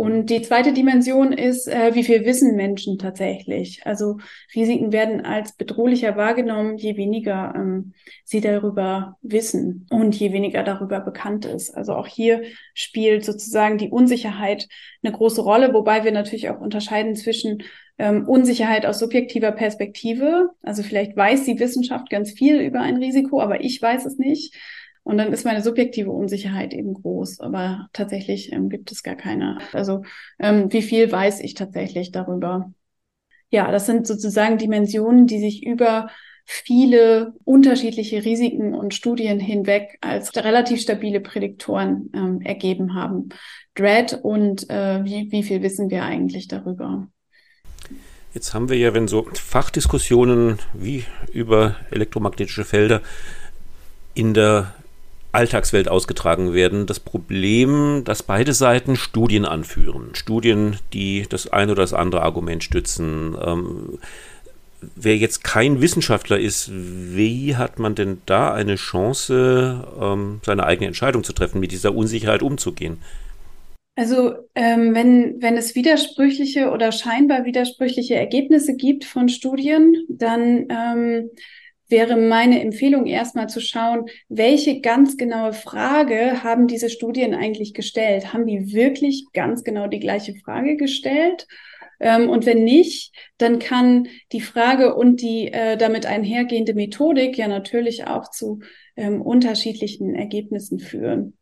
Und 0.00 0.30
die 0.30 0.40
zweite 0.40 0.72
Dimension 0.72 1.30
ist, 1.30 1.68
äh, 1.68 1.94
wie 1.94 2.04
viel 2.04 2.24
wissen 2.24 2.56
Menschen 2.56 2.98
tatsächlich? 2.98 3.82
Also 3.84 4.16
Risiken 4.54 4.92
werden 4.92 5.26
als 5.26 5.52
bedrohlicher 5.52 6.16
wahrgenommen, 6.16 6.78
je 6.78 6.96
weniger 6.96 7.52
ähm, 7.54 7.92
sie 8.24 8.40
darüber 8.40 9.18
wissen 9.20 9.86
und 9.90 10.18
je 10.18 10.32
weniger 10.32 10.62
darüber 10.62 11.00
bekannt 11.00 11.44
ist. 11.44 11.76
Also 11.76 11.92
auch 11.92 12.06
hier 12.06 12.44
spielt 12.72 13.26
sozusagen 13.26 13.76
die 13.76 13.90
Unsicherheit 13.90 14.68
eine 15.02 15.12
große 15.12 15.42
Rolle, 15.42 15.74
wobei 15.74 16.02
wir 16.02 16.12
natürlich 16.12 16.48
auch 16.48 16.62
unterscheiden 16.62 17.14
zwischen 17.14 17.64
ähm, 17.98 18.26
Unsicherheit 18.26 18.86
aus 18.86 19.00
subjektiver 19.00 19.52
Perspektive. 19.52 20.48
Also 20.62 20.82
vielleicht 20.82 21.14
weiß 21.14 21.44
die 21.44 21.60
Wissenschaft 21.60 22.08
ganz 22.08 22.32
viel 22.32 22.58
über 22.62 22.80
ein 22.80 22.96
Risiko, 22.96 23.42
aber 23.42 23.60
ich 23.60 23.82
weiß 23.82 24.06
es 24.06 24.16
nicht 24.16 24.54
und 25.02 25.18
dann 25.18 25.32
ist 25.32 25.44
meine 25.44 25.62
subjektive 25.62 26.10
Unsicherheit 26.10 26.72
eben 26.74 26.94
groß. 26.94 27.40
Aber 27.40 27.88
tatsächlich 27.92 28.52
ähm, 28.52 28.68
gibt 28.68 28.92
es 28.92 29.02
gar 29.02 29.16
keine. 29.16 29.58
Also 29.72 30.02
ähm, 30.38 30.72
wie 30.72 30.82
viel 30.82 31.10
weiß 31.10 31.40
ich 31.40 31.54
tatsächlich 31.54 32.12
darüber? 32.12 32.72
Ja, 33.50 33.70
das 33.72 33.86
sind 33.86 34.06
sozusagen 34.06 34.58
Dimensionen, 34.58 35.26
die 35.26 35.40
sich 35.40 35.66
über 35.66 36.08
viele 36.44 37.34
unterschiedliche 37.44 38.24
Risiken 38.24 38.74
und 38.74 38.94
Studien 38.94 39.38
hinweg 39.38 39.98
als 40.00 40.34
relativ 40.36 40.80
stabile 40.80 41.20
Prädiktoren 41.20 42.10
ähm, 42.14 42.40
ergeben 42.40 42.94
haben. 42.94 43.30
Dread 43.74 44.18
und 44.22 44.68
äh, 44.68 45.04
wie, 45.04 45.30
wie 45.30 45.42
viel 45.42 45.62
wissen 45.62 45.90
wir 45.90 46.04
eigentlich 46.04 46.48
darüber? 46.48 47.08
Jetzt 48.34 48.54
haben 48.54 48.68
wir 48.68 48.76
ja, 48.76 48.94
wenn 48.94 49.08
so 49.08 49.28
Fachdiskussionen 49.32 50.58
wie 50.72 51.04
über 51.32 51.76
elektromagnetische 51.90 52.64
Felder 52.64 53.00
in 54.14 54.34
der 54.34 54.74
Alltagswelt 55.32 55.88
ausgetragen 55.88 56.52
werden. 56.52 56.86
Das 56.86 57.00
Problem, 57.00 58.02
dass 58.04 58.22
beide 58.22 58.52
Seiten 58.52 58.96
Studien 58.96 59.44
anführen. 59.44 60.10
Studien, 60.14 60.76
die 60.92 61.26
das 61.28 61.52
eine 61.52 61.72
oder 61.72 61.82
das 61.82 61.94
andere 61.94 62.22
Argument 62.22 62.64
stützen. 62.64 63.36
Ähm, 63.44 63.98
wer 64.96 65.16
jetzt 65.16 65.44
kein 65.44 65.80
Wissenschaftler 65.80 66.38
ist, 66.38 66.70
wie 66.72 67.56
hat 67.56 67.78
man 67.78 67.94
denn 67.94 68.22
da 68.26 68.52
eine 68.52 68.76
Chance, 68.76 69.84
ähm, 70.00 70.40
seine 70.44 70.64
eigene 70.64 70.88
Entscheidung 70.88 71.24
zu 71.24 71.32
treffen, 71.32 71.60
mit 71.60 71.72
dieser 71.72 71.94
Unsicherheit 71.94 72.42
umzugehen? 72.42 72.98
Also 73.96 74.34
ähm, 74.54 74.94
wenn, 74.94 75.42
wenn 75.42 75.56
es 75.56 75.74
widersprüchliche 75.74 76.70
oder 76.70 76.90
scheinbar 76.90 77.44
widersprüchliche 77.44 78.14
Ergebnisse 78.14 78.74
gibt 78.74 79.04
von 79.04 79.28
Studien, 79.28 79.94
dann 80.08 80.66
ähm, 80.70 81.30
wäre 81.90 82.16
meine 82.16 82.60
Empfehlung 82.60 83.06
erstmal 83.06 83.48
zu 83.48 83.60
schauen, 83.60 84.06
welche 84.28 84.80
ganz 84.80 85.16
genaue 85.16 85.52
Frage 85.52 86.42
haben 86.42 86.66
diese 86.66 86.90
Studien 86.90 87.34
eigentlich 87.34 87.74
gestellt? 87.74 88.32
Haben 88.32 88.46
die 88.46 88.72
wirklich 88.72 89.26
ganz 89.32 89.64
genau 89.64 89.86
die 89.86 90.00
gleiche 90.00 90.34
Frage 90.36 90.76
gestellt? 90.76 91.46
Ähm, 92.00 92.30
und 92.30 92.46
wenn 92.46 92.64
nicht, 92.64 93.14
dann 93.38 93.58
kann 93.58 94.08
die 94.32 94.40
Frage 94.40 94.94
und 94.94 95.20
die 95.20 95.52
äh, 95.52 95.76
damit 95.76 96.06
einhergehende 96.06 96.74
Methodik 96.74 97.36
ja 97.36 97.46
natürlich 97.46 98.06
auch 98.06 98.30
zu 98.30 98.60
ähm, 98.96 99.20
unterschiedlichen 99.20 100.14
Ergebnissen 100.14 100.78
führen. 100.78 101.36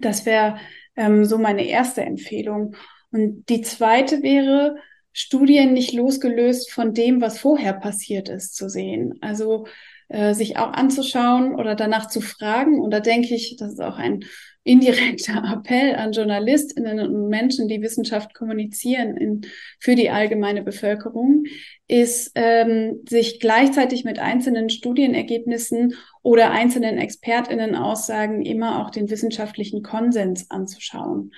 Das 0.00 0.24
wäre 0.24 0.58
ähm, 0.96 1.24
so 1.24 1.38
meine 1.38 1.66
erste 1.66 2.02
Empfehlung. 2.02 2.74
Und 3.12 3.48
die 3.48 3.62
zweite 3.62 4.22
wäre, 4.22 4.76
Studien 5.12 5.72
nicht 5.72 5.92
losgelöst 5.92 6.70
von 6.70 6.94
dem, 6.94 7.20
was 7.20 7.38
vorher 7.38 7.72
passiert 7.72 8.28
ist, 8.28 8.54
zu 8.54 8.68
sehen. 8.68 9.18
Also 9.20 9.66
äh, 10.08 10.34
sich 10.34 10.56
auch 10.56 10.72
anzuschauen 10.72 11.54
oder 11.54 11.74
danach 11.74 12.08
zu 12.08 12.20
fragen. 12.20 12.80
Und 12.80 12.90
da 12.90 12.98
denke 12.98 13.34
ich, 13.34 13.56
das 13.56 13.74
ist 13.74 13.80
auch 13.80 13.96
ein 13.96 14.24
indirekter 14.64 15.42
Appell 15.52 15.94
an 15.94 16.12
Journalistinnen 16.12 16.98
und 16.98 17.28
Menschen, 17.28 17.68
die 17.68 17.80
Wissenschaft 17.80 18.34
kommunizieren 18.34 19.16
in, 19.16 19.42
für 19.78 19.94
die 19.94 20.10
allgemeine 20.10 20.62
Bevölkerung, 20.62 21.44
ist, 21.86 22.32
ähm, 22.34 23.02
sich 23.08 23.40
gleichzeitig 23.40 24.04
mit 24.04 24.18
einzelnen 24.18 24.68
Studienergebnissen 24.68 25.94
oder 26.22 26.50
einzelnen 26.50 26.98
Expertinnen-Aussagen 26.98 28.42
immer 28.44 28.84
auch 28.84 28.90
den 28.90 29.10
wissenschaftlichen 29.10 29.82
Konsens 29.82 30.50
anzuschauen. 30.50 31.32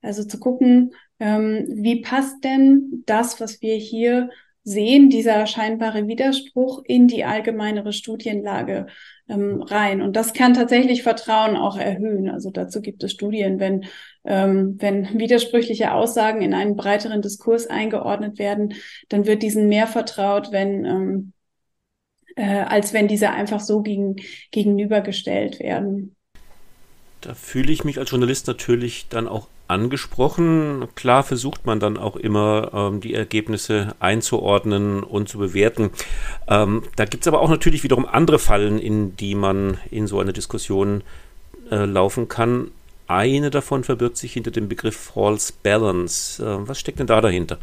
Also 0.00 0.24
zu 0.24 0.38
gucken, 0.38 0.94
ähm, 1.20 1.66
wie 1.68 2.00
passt 2.00 2.42
denn 2.44 3.02
das, 3.06 3.40
was 3.40 3.62
wir 3.62 3.76
hier 3.76 4.30
sehen, 4.64 5.10
dieser 5.10 5.46
scheinbare 5.46 6.06
Widerspruch 6.06 6.82
in 6.86 7.06
die 7.06 7.24
allgemeinere 7.24 7.92
Studienlage 7.92 8.86
ähm, 9.28 9.60
rein. 9.60 10.00
Und 10.00 10.16
das 10.16 10.32
kann 10.32 10.54
tatsächlich 10.54 11.02
Vertrauen 11.02 11.56
auch 11.56 11.76
erhöhen. 11.76 12.30
Also 12.30 12.50
dazu 12.50 12.80
gibt 12.80 13.04
es 13.04 13.12
Studien, 13.12 13.60
wenn, 13.60 13.84
ähm, 14.24 14.76
wenn 14.78 15.18
widersprüchliche 15.18 15.92
Aussagen 15.92 16.40
in 16.40 16.54
einen 16.54 16.76
breiteren 16.76 17.20
Diskurs 17.20 17.66
eingeordnet 17.66 18.38
werden, 18.38 18.74
dann 19.10 19.26
wird 19.26 19.42
diesen 19.42 19.68
mehr 19.68 19.86
vertraut, 19.86 20.50
wenn 20.50 20.84
ähm, 20.86 21.32
äh, 22.36 22.62
als 22.62 22.92
wenn 22.92 23.08
diese 23.08 23.30
einfach 23.30 23.60
so 23.60 23.82
gegen, 23.82 24.16
gegenübergestellt 24.50 25.60
werden. 25.60 26.16
Da 27.20 27.34
fühle 27.34 27.72
ich 27.72 27.84
mich 27.84 27.98
als 27.98 28.10
Journalist 28.10 28.46
natürlich 28.46 29.06
dann 29.08 29.28
auch 29.28 29.48
angesprochen. 29.74 30.86
Klar 30.94 31.24
versucht 31.24 31.66
man 31.66 31.80
dann 31.80 31.96
auch 31.96 32.16
immer, 32.16 32.70
ähm, 32.72 33.00
die 33.00 33.12
Ergebnisse 33.12 33.94
einzuordnen 33.98 35.02
und 35.02 35.28
zu 35.28 35.38
bewerten. 35.38 35.90
Ähm, 36.48 36.84
da 36.96 37.04
gibt 37.04 37.24
es 37.24 37.28
aber 37.28 37.40
auch 37.40 37.50
natürlich 37.50 37.82
wiederum 37.82 38.06
andere 38.06 38.38
Fallen, 38.38 38.78
in 38.78 39.16
die 39.16 39.34
man 39.34 39.78
in 39.90 40.06
so 40.06 40.20
eine 40.20 40.32
Diskussion 40.32 41.02
äh, 41.70 41.84
laufen 41.84 42.28
kann. 42.28 42.70
Eine 43.08 43.50
davon 43.50 43.84
verbirgt 43.84 44.16
sich 44.16 44.32
hinter 44.32 44.52
dem 44.52 44.68
Begriff 44.68 44.96
False 44.96 45.52
Balance. 45.62 46.42
Äh, 46.42 46.68
was 46.68 46.78
steckt 46.78 47.00
denn 47.00 47.08
da 47.08 47.20
dahinter? 47.20 47.58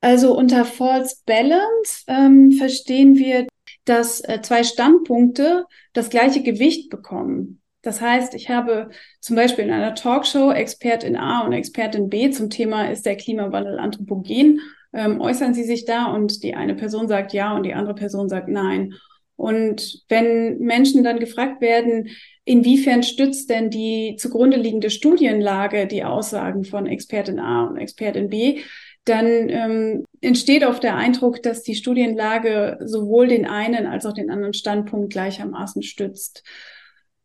Also 0.00 0.36
unter 0.36 0.66
False 0.66 1.16
Balance 1.24 2.04
ähm, 2.08 2.52
verstehen 2.52 3.16
wir, 3.16 3.46
dass 3.86 4.20
äh, 4.20 4.40
zwei 4.42 4.62
Standpunkte 4.62 5.64
das 5.94 6.10
gleiche 6.10 6.42
Gewicht 6.42 6.90
bekommen. 6.90 7.60
Das 7.84 8.00
heißt, 8.00 8.34
ich 8.34 8.48
habe 8.48 8.88
zum 9.20 9.36
Beispiel 9.36 9.66
in 9.66 9.70
einer 9.70 9.94
Talkshow 9.94 10.50
Expertin 10.50 11.16
A 11.16 11.44
und 11.44 11.52
Expertin 11.52 12.08
B 12.08 12.30
zum 12.30 12.48
Thema, 12.48 12.90
ist 12.90 13.04
der 13.04 13.16
Klimawandel 13.16 13.78
anthropogen? 13.78 14.60
Ähm, 14.94 15.20
äußern 15.20 15.52
sie 15.52 15.64
sich 15.64 15.84
da 15.84 16.06
und 16.06 16.42
die 16.42 16.54
eine 16.54 16.74
Person 16.74 17.08
sagt 17.08 17.34
ja 17.34 17.54
und 17.54 17.64
die 17.64 17.74
andere 17.74 17.94
Person 17.94 18.30
sagt 18.30 18.48
nein. 18.48 18.94
Und 19.36 20.02
wenn 20.08 20.58
Menschen 20.60 21.04
dann 21.04 21.18
gefragt 21.18 21.60
werden, 21.60 22.08
inwiefern 22.46 23.02
stützt 23.02 23.50
denn 23.50 23.68
die 23.68 24.16
zugrunde 24.18 24.56
liegende 24.56 24.88
Studienlage 24.88 25.86
die 25.86 26.04
Aussagen 26.04 26.64
von 26.64 26.86
Expertin 26.86 27.38
A 27.38 27.64
und 27.64 27.76
Expertin 27.76 28.30
B, 28.30 28.60
dann 29.04 29.26
ähm, 29.50 30.04
entsteht 30.22 30.64
oft 30.64 30.82
der 30.82 30.96
Eindruck, 30.96 31.42
dass 31.42 31.62
die 31.62 31.74
Studienlage 31.74 32.78
sowohl 32.82 33.28
den 33.28 33.44
einen 33.44 33.86
als 33.86 34.06
auch 34.06 34.14
den 34.14 34.30
anderen 34.30 34.54
Standpunkt 34.54 35.12
gleichermaßen 35.12 35.82
stützt. 35.82 36.42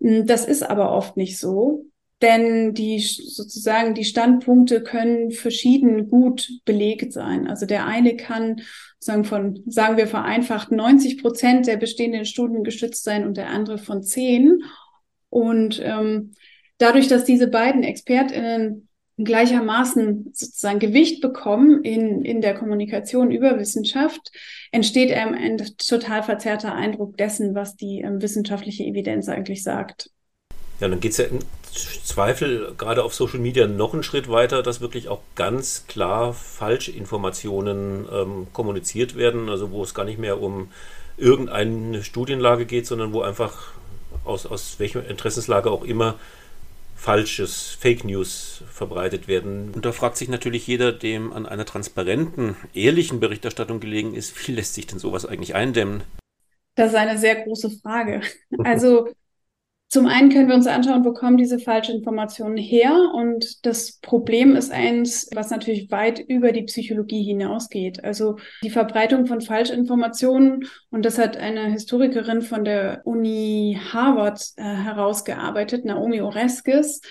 Hm, 0.01 0.25
das 0.25 0.45
ist 0.45 0.63
aber 0.63 0.91
oft 0.91 1.17
nicht 1.17 1.39
so, 1.39 1.85
denn 2.21 2.73
die 2.73 2.99
sozusagen 2.99 3.93
die 3.93 4.03
Standpunkte 4.03 4.83
können 4.83 5.31
verschieden 5.31 6.09
gut 6.09 6.49
belegt 6.65 7.13
sein. 7.13 7.47
Also 7.47 7.65
der 7.65 7.85
eine 7.85 8.15
kann 8.17 8.61
sagen 8.99 9.23
von, 9.23 9.63
sagen 9.67 9.95
wir 9.95 10.07
vereinfacht, 10.07 10.71
90 10.71 11.21
Prozent 11.21 11.67
der 11.67 11.77
bestehenden 11.77 12.25
Studien 12.25 12.63
gestützt 12.63 13.03
sein 13.03 13.25
und 13.25 13.37
der 13.37 13.49
andere 13.49 13.77
von 13.77 14.03
zehn. 14.03 14.63
Und 15.29 15.81
ähm, 15.83 16.33
dadurch, 16.77 17.07
dass 17.07 17.23
diese 17.23 17.47
beiden 17.47 17.83
ExpertInnen 17.83 18.88
gleichermaßen 19.23 20.31
sozusagen 20.33 20.79
Gewicht 20.79 21.21
bekommen 21.21 21.83
in, 21.83 22.23
in 22.23 22.41
der 22.41 22.55
Kommunikation 22.55 23.31
über 23.31 23.59
Wissenschaft, 23.59 24.31
entsteht 24.71 25.11
einem 25.11 25.33
ein 25.33 25.57
total 25.77 26.23
verzerrter 26.23 26.73
Eindruck 26.73 27.17
dessen, 27.17 27.55
was 27.55 27.75
die 27.75 28.01
ähm, 28.01 28.21
wissenschaftliche 28.21 28.83
Evidenz 28.83 29.27
eigentlich 29.27 29.63
sagt. 29.63 30.09
Ja, 30.79 30.87
dann 30.87 30.99
geht 30.99 31.11
es 31.11 31.17
ja 31.17 31.25
im 31.25 31.39
Zweifel 31.71 32.73
gerade 32.77 33.03
auf 33.03 33.13
Social 33.13 33.39
Media 33.39 33.67
noch 33.67 33.93
einen 33.93 34.03
Schritt 34.03 34.29
weiter, 34.29 34.63
dass 34.63 34.81
wirklich 34.81 35.09
auch 35.09 35.21
ganz 35.35 35.85
klar 35.87 36.33
Falschinformationen 36.33 38.07
ähm, 38.11 38.47
kommuniziert 38.53 39.15
werden, 39.15 39.49
also 39.49 39.71
wo 39.71 39.83
es 39.83 39.93
gar 39.93 40.05
nicht 40.05 40.19
mehr 40.19 40.41
um 40.41 40.71
irgendeine 41.17 42.03
Studienlage 42.03 42.65
geht, 42.65 42.87
sondern 42.87 43.13
wo 43.13 43.21
einfach 43.21 43.73
aus, 44.23 44.45
aus 44.45 44.75
welcher 44.79 45.07
Interessenslage 45.07 45.69
auch 45.69 45.83
immer 45.83 46.15
Falsches, 46.99 47.77
Fake 47.79 48.03
News 48.03 48.61
verbreitet 48.69 49.29
werden. 49.29 49.71
Und 49.73 49.85
da 49.85 49.93
fragt 49.93 50.17
sich 50.17 50.27
natürlich 50.27 50.67
jeder, 50.67 50.91
dem 50.91 51.31
an 51.31 51.45
einer 51.45 51.63
transparenten, 51.63 52.57
ehrlichen 52.73 53.21
Berichterstattung 53.21 53.79
gelegen 53.79 54.13
ist, 54.13 54.35
wie 54.45 54.51
lässt 54.51 54.73
sich 54.73 54.85
denn 54.85 54.99
sowas 54.99 55.25
eigentlich 55.25 55.55
eindämmen? 55.55 56.03
Das 56.75 56.89
ist 56.89 56.95
eine 56.95 57.17
sehr 57.17 57.43
große 57.43 57.71
Frage. 57.81 58.21
Also 58.65 59.07
zum 59.89 60.05
einen 60.05 60.29
können 60.29 60.47
wir 60.47 60.53
uns 60.53 60.67
anschauen, 60.67 61.03
wo 61.03 61.13
kommen 61.13 61.37
diese 61.37 61.57
falschen 61.57 61.95
Informationen 61.95 62.57
her? 62.57 63.11
Und 63.15 63.65
das 63.65 63.93
Problem 63.93 64.55
ist 64.55 64.71
eins, 64.71 65.27
was 65.33 65.49
natürlich 65.49 65.89
weit 65.89 66.19
über 66.19 66.51
die 66.51 66.61
Psychologie 66.61 67.23
hinausgeht. 67.23 68.03
Also 68.03 68.37
die 68.63 68.69
Verbreitung 68.69 69.25
von 69.25 69.41
Falschinformationen. 69.41 70.67
Und 70.91 71.05
das 71.05 71.17
hat 71.17 71.37
eine 71.37 71.71
Historikerin 71.71 72.43
von 72.43 72.63
der 72.63 73.01
Uni 73.05 73.79
Harvard 73.91 74.39
äh, 74.57 74.63
herausgearbeitet, 74.63 75.85
Naomi 75.85 76.21
Oreskes. 76.21 77.01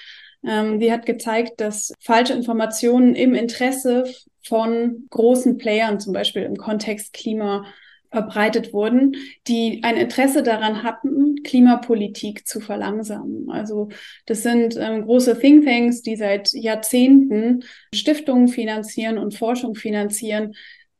Ähm, 0.46 0.78
die 0.78 0.92
hat 0.92 1.04
gezeigt, 1.04 1.60
dass 1.60 1.92
falsche 1.98 2.34
Informationen 2.34 3.16
im 3.16 3.34
Interesse 3.34 4.04
von 4.46 5.08
großen 5.10 5.58
Playern, 5.58 5.98
zum 5.98 6.12
Beispiel 6.12 6.42
im 6.42 6.56
Kontext 6.56 7.12
Klima, 7.12 7.64
verbreitet 8.10 8.72
wurden, 8.72 9.16
die 9.46 9.80
ein 9.82 9.96
Interesse 9.96 10.42
daran 10.42 10.82
hatten, 10.82 11.42
Klimapolitik 11.42 12.46
zu 12.46 12.60
verlangsamen. 12.60 13.50
Also 13.50 13.88
das 14.26 14.42
sind 14.42 14.76
ähm, 14.78 15.04
große 15.04 15.38
Thinktanks, 15.38 16.02
die 16.02 16.16
seit 16.16 16.52
Jahrzehnten 16.52 17.64
Stiftungen 17.94 18.48
finanzieren 18.48 19.18
und 19.18 19.34
Forschung 19.34 19.74
finanzieren, 19.74 20.54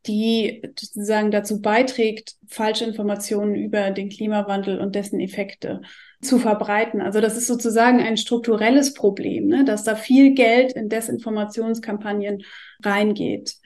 die 0.07 0.63
sozusagen 0.79 1.31
dazu 1.31 1.61
beiträgt, 1.61 2.37
falsche 2.47 2.85
Informationen 2.85 3.55
über 3.55 3.91
den 3.91 4.09
Klimawandel 4.09 4.81
und 4.81 4.95
dessen 4.95 5.21
Effekte 5.21 5.83
zu 6.21 6.39
verbreiten. 6.39 7.01
Also 7.01 7.21
das 7.21 7.37
ist 7.37 7.47
sozusagen 7.47 8.01
ein 8.01 8.17
strukturelles 8.17 8.95
Problem, 8.95 9.47
ne, 9.47 9.65
dass 9.65 9.85
da 9.85 9.95
viel 9.95 10.35
Geld 10.35 10.73
in 10.73 10.89
Desinformationskampagnen 10.89 12.43
reingeht. 12.83 13.57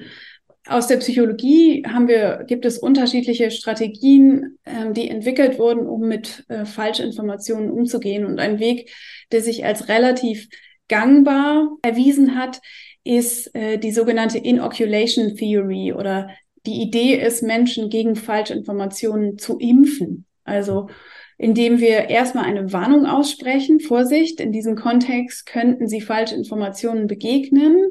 Aus 0.66 0.86
der 0.86 0.98
Psychologie 0.98 1.84
haben 1.86 2.06
wir, 2.06 2.44
gibt 2.46 2.64
es 2.64 2.78
unterschiedliche 2.78 3.50
Strategien, 3.50 4.58
ähm, 4.64 4.94
die 4.94 5.08
entwickelt 5.08 5.58
wurden, 5.58 5.86
um 5.86 6.06
mit 6.06 6.44
äh, 6.48 6.64
Falschinformationen 6.64 7.70
umzugehen. 7.70 8.24
Und 8.24 8.38
ein 8.38 8.60
Weg, 8.60 8.90
der 9.32 9.42
sich 9.42 9.64
als 9.64 9.88
relativ 9.88 10.48
gangbar 10.88 11.68
erwiesen 11.82 12.36
hat, 12.36 12.60
ist 13.02 13.52
äh, 13.56 13.78
die 13.78 13.90
sogenannte 13.90 14.38
Inoculation 14.38 15.34
Theory 15.36 15.94
oder 15.94 16.30
die 16.64 16.80
Idee 16.80 17.14
ist, 17.14 17.42
Menschen 17.42 17.90
gegen 17.90 18.14
Falschinformationen 18.14 19.38
zu 19.38 19.58
impfen. 19.58 20.26
Also 20.44 20.88
indem 21.38 21.80
wir 21.80 22.08
erstmal 22.08 22.44
eine 22.44 22.72
Warnung 22.72 23.04
aussprechen, 23.04 23.80
Vorsicht, 23.80 24.38
in 24.38 24.52
diesem 24.52 24.76
Kontext 24.76 25.44
könnten 25.44 25.88
Sie 25.88 26.00
Falschinformationen 26.00 27.08
begegnen 27.08 27.88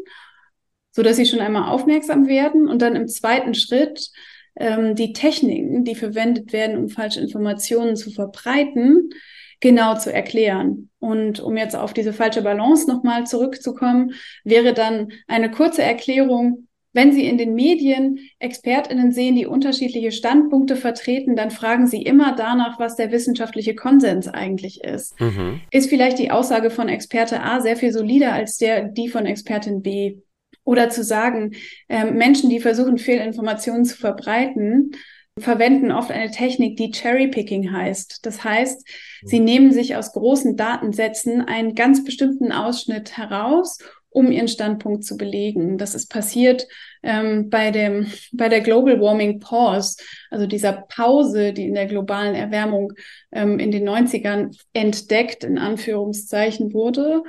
so 0.92 1.04
dass 1.04 1.16
sie 1.16 1.26
schon 1.26 1.40
einmal 1.40 1.70
aufmerksam 1.70 2.28
werden 2.28 2.68
und 2.68 2.82
dann 2.82 2.96
im 2.96 3.08
zweiten 3.08 3.54
Schritt 3.54 4.10
ähm, 4.56 4.96
die 4.96 5.14
Techniken, 5.14 5.84
die 5.84 5.96
verwendet 5.96 6.54
werden, 6.54 6.78
um 6.78 6.90
falsche 6.90 7.22
Informationen 7.22 7.96
zu 7.96 8.12
verbreiten, 8.12 9.10
genau 9.60 9.98
zu 9.98 10.12
erklären. 10.12 10.90
Und 11.00 11.40
um 11.40 11.56
jetzt 11.56 11.76
auf 11.76 11.94
diese 11.94 12.14
falsche 12.14 12.42
Balance 12.42 12.88
nochmal 12.88 13.26
zurückzukommen, 13.26 14.14
wäre 14.44 14.74
dann 14.74 15.14
eine 15.28 15.52
kurze 15.52 15.84
Erklärung, 15.84 16.68
wenn 16.94 17.14
Sie 17.14 17.26
in 17.26 17.38
den 17.38 17.54
Medien 17.54 18.20
ExpertInnen 18.40 19.14
sehen, 19.14 19.36
die 19.36 19.46
unterschiedliche 19.46 20.12
Standpunkte 20.12 20.76
vertreten, 20.76 21.38
dann 21.38 21.50
fragen 21.50 21.88
Sie 21.88 22.02
immer 22.02 22.36
danach, 22.36 22.80
was 22.80 22.98
der 22.98 23.12
wissenschaftliche 23.12 23.76
Konsens 23.76 24.28
eigentlich 24.28 24.84
ist. 24.84 25.20
Mhm. 25.22 25.62
Ist 25.72 25.90
vielleicht 25.90 26.20
die 26.20 26.32
Aussage 26.32 26.70
von 26.70 26.90
Experte 26.90 27.42
A 27.42 27.62
sehr 27.62 27.78
viel 27.78 27.94
solider 27.94 28.34
als 28.34 28.58
der, 28.58 28.90
die 28.90 29.08
von 29.08 29.26
Expertin 29.26 29.82
B? 29.82 30.18
Oder 30.63 30.89
zu 30.89 31.03
sagen, 31.03 31.56
äh, 31.88 32.06
Menschen, 32.06 32.50
die 32.50 32.60
versuchen, 32.60 32.98
Fehlinformationen 32.98 33.86
zu 33.86 33.98
verbreiten, 33.98 34.91
verwenden 35.39 35.91
oft 35.91 36.12
eine 36.12 36.32
Technik, 36.32 36.77
die 36.77 36.91
Cherry-Picking 36.91 37.72
heißt. 37.72 38.25
Das 38.25 38.44
heißt, 38.44 38.88
sie 39.24 39.39
mhm. 39.39 39.46
nehmen 39.46 39.72
sich 39.72 39.96
aus 39.96 40.12
großen 40.13 40.58
Datensätzen 40.58 41.42
einen 41.42 41.74
ganz 41.75 42.03
bestimmten 42.03 42.51
Ausschnitt 42.51 43.18
heraus, 43.18 43.79
um 44.09 44.29
ihren 44.29 44.50
Standpunkt 44.50 45.05
zu 45.05 45.16
belegen. 45.16 45.77
Das 45.77 45.96
ist 45.96 46.09
passiert 46.09 46.68
ähm, 47.01 47.50
bei, 47.50 47.72
dem, 47.72 48.12
bei 48.33 48.50
der 48.50 48.59
Global 48.59 49.00
Warming 49.00 49.40
Pause, 49.40 49.96
also 50.29 50.46
dieser 50.46 50.74
Pause, 50.90 51.53
die 51.53 51.68
in 51.68 51.75
der 51.75 51.86
globalen 51.86 52.36
Erwärmung 52.36 52.92
ähm, 53.31 53.57
in 53.57 53.72
den 53.72 53.88
90ern 53.88 54.53
entdeckt, 54.74 55.46
in 55.46 55.57
Anführungszeichen 55.57 56.74
wurde 56.74 57.24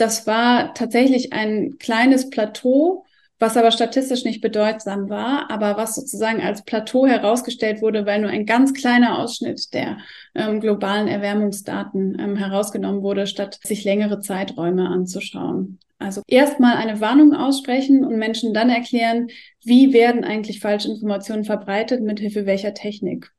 das 0.00 0.26
war 0.26 0.74
tatsächlich 0.74 1.32
ein 1.32 1.78
kleines 1.78 2.30
Plateau, 2.30 3.04
was 3.38 3.56
aber 3.56 3.70
statistisch 3.70 4.24
nicht 4.24 4.42
bedeutsam 4.42 5.08
war, 5.08 5.50
aber 5.50 5.76
was 5.76 5.94
sozusagen 5.94 6.42
als 6.42 6.62
Plateau 6.62 7.06
herausgestellt 7.06 7.80
wurde, 7.80 8.04
weil 8.04 8.20
nur 8.20 8.30
ein 8.30 8.44
ganz 8.44 8.74
kleiner 8.74 9.18
Ausschnitt 9.18 9.72
der 9.72 9.98
ähm, 10.34 10.60
globalen 10.60 11.08
Erwärmungsdaten 11.08 12.18
ähm, 12.20 12.36
herausgenommen 12.36 13.02
wurde, 13.02 13.26
statt 13.26 13.58
sich 13.64 13.84
längere 13.84 14.20
Zeiträume 14.20 14.88
anzuschauen. 14.88 15.78
Also 15.98 16.22
erstmal 16.26 16.76
eine 16.76 17.00
Warnung 17.00 17.34
aussprechen 17.34 18.04
und 18.04 18.18
Menschen 18.18 18.54
dann 18.54 18.70
erklären, 18.70 19.28
wie 19.62 19.92
werden 19.92 20.24
eigentlich 20.24 20.60
Falschinformationen 20.60 21.44
verbreitet, 21.44 22.02
mithilfe 22.02 22.46
welcher 22.46 22.74
Technik. 22.74 23.32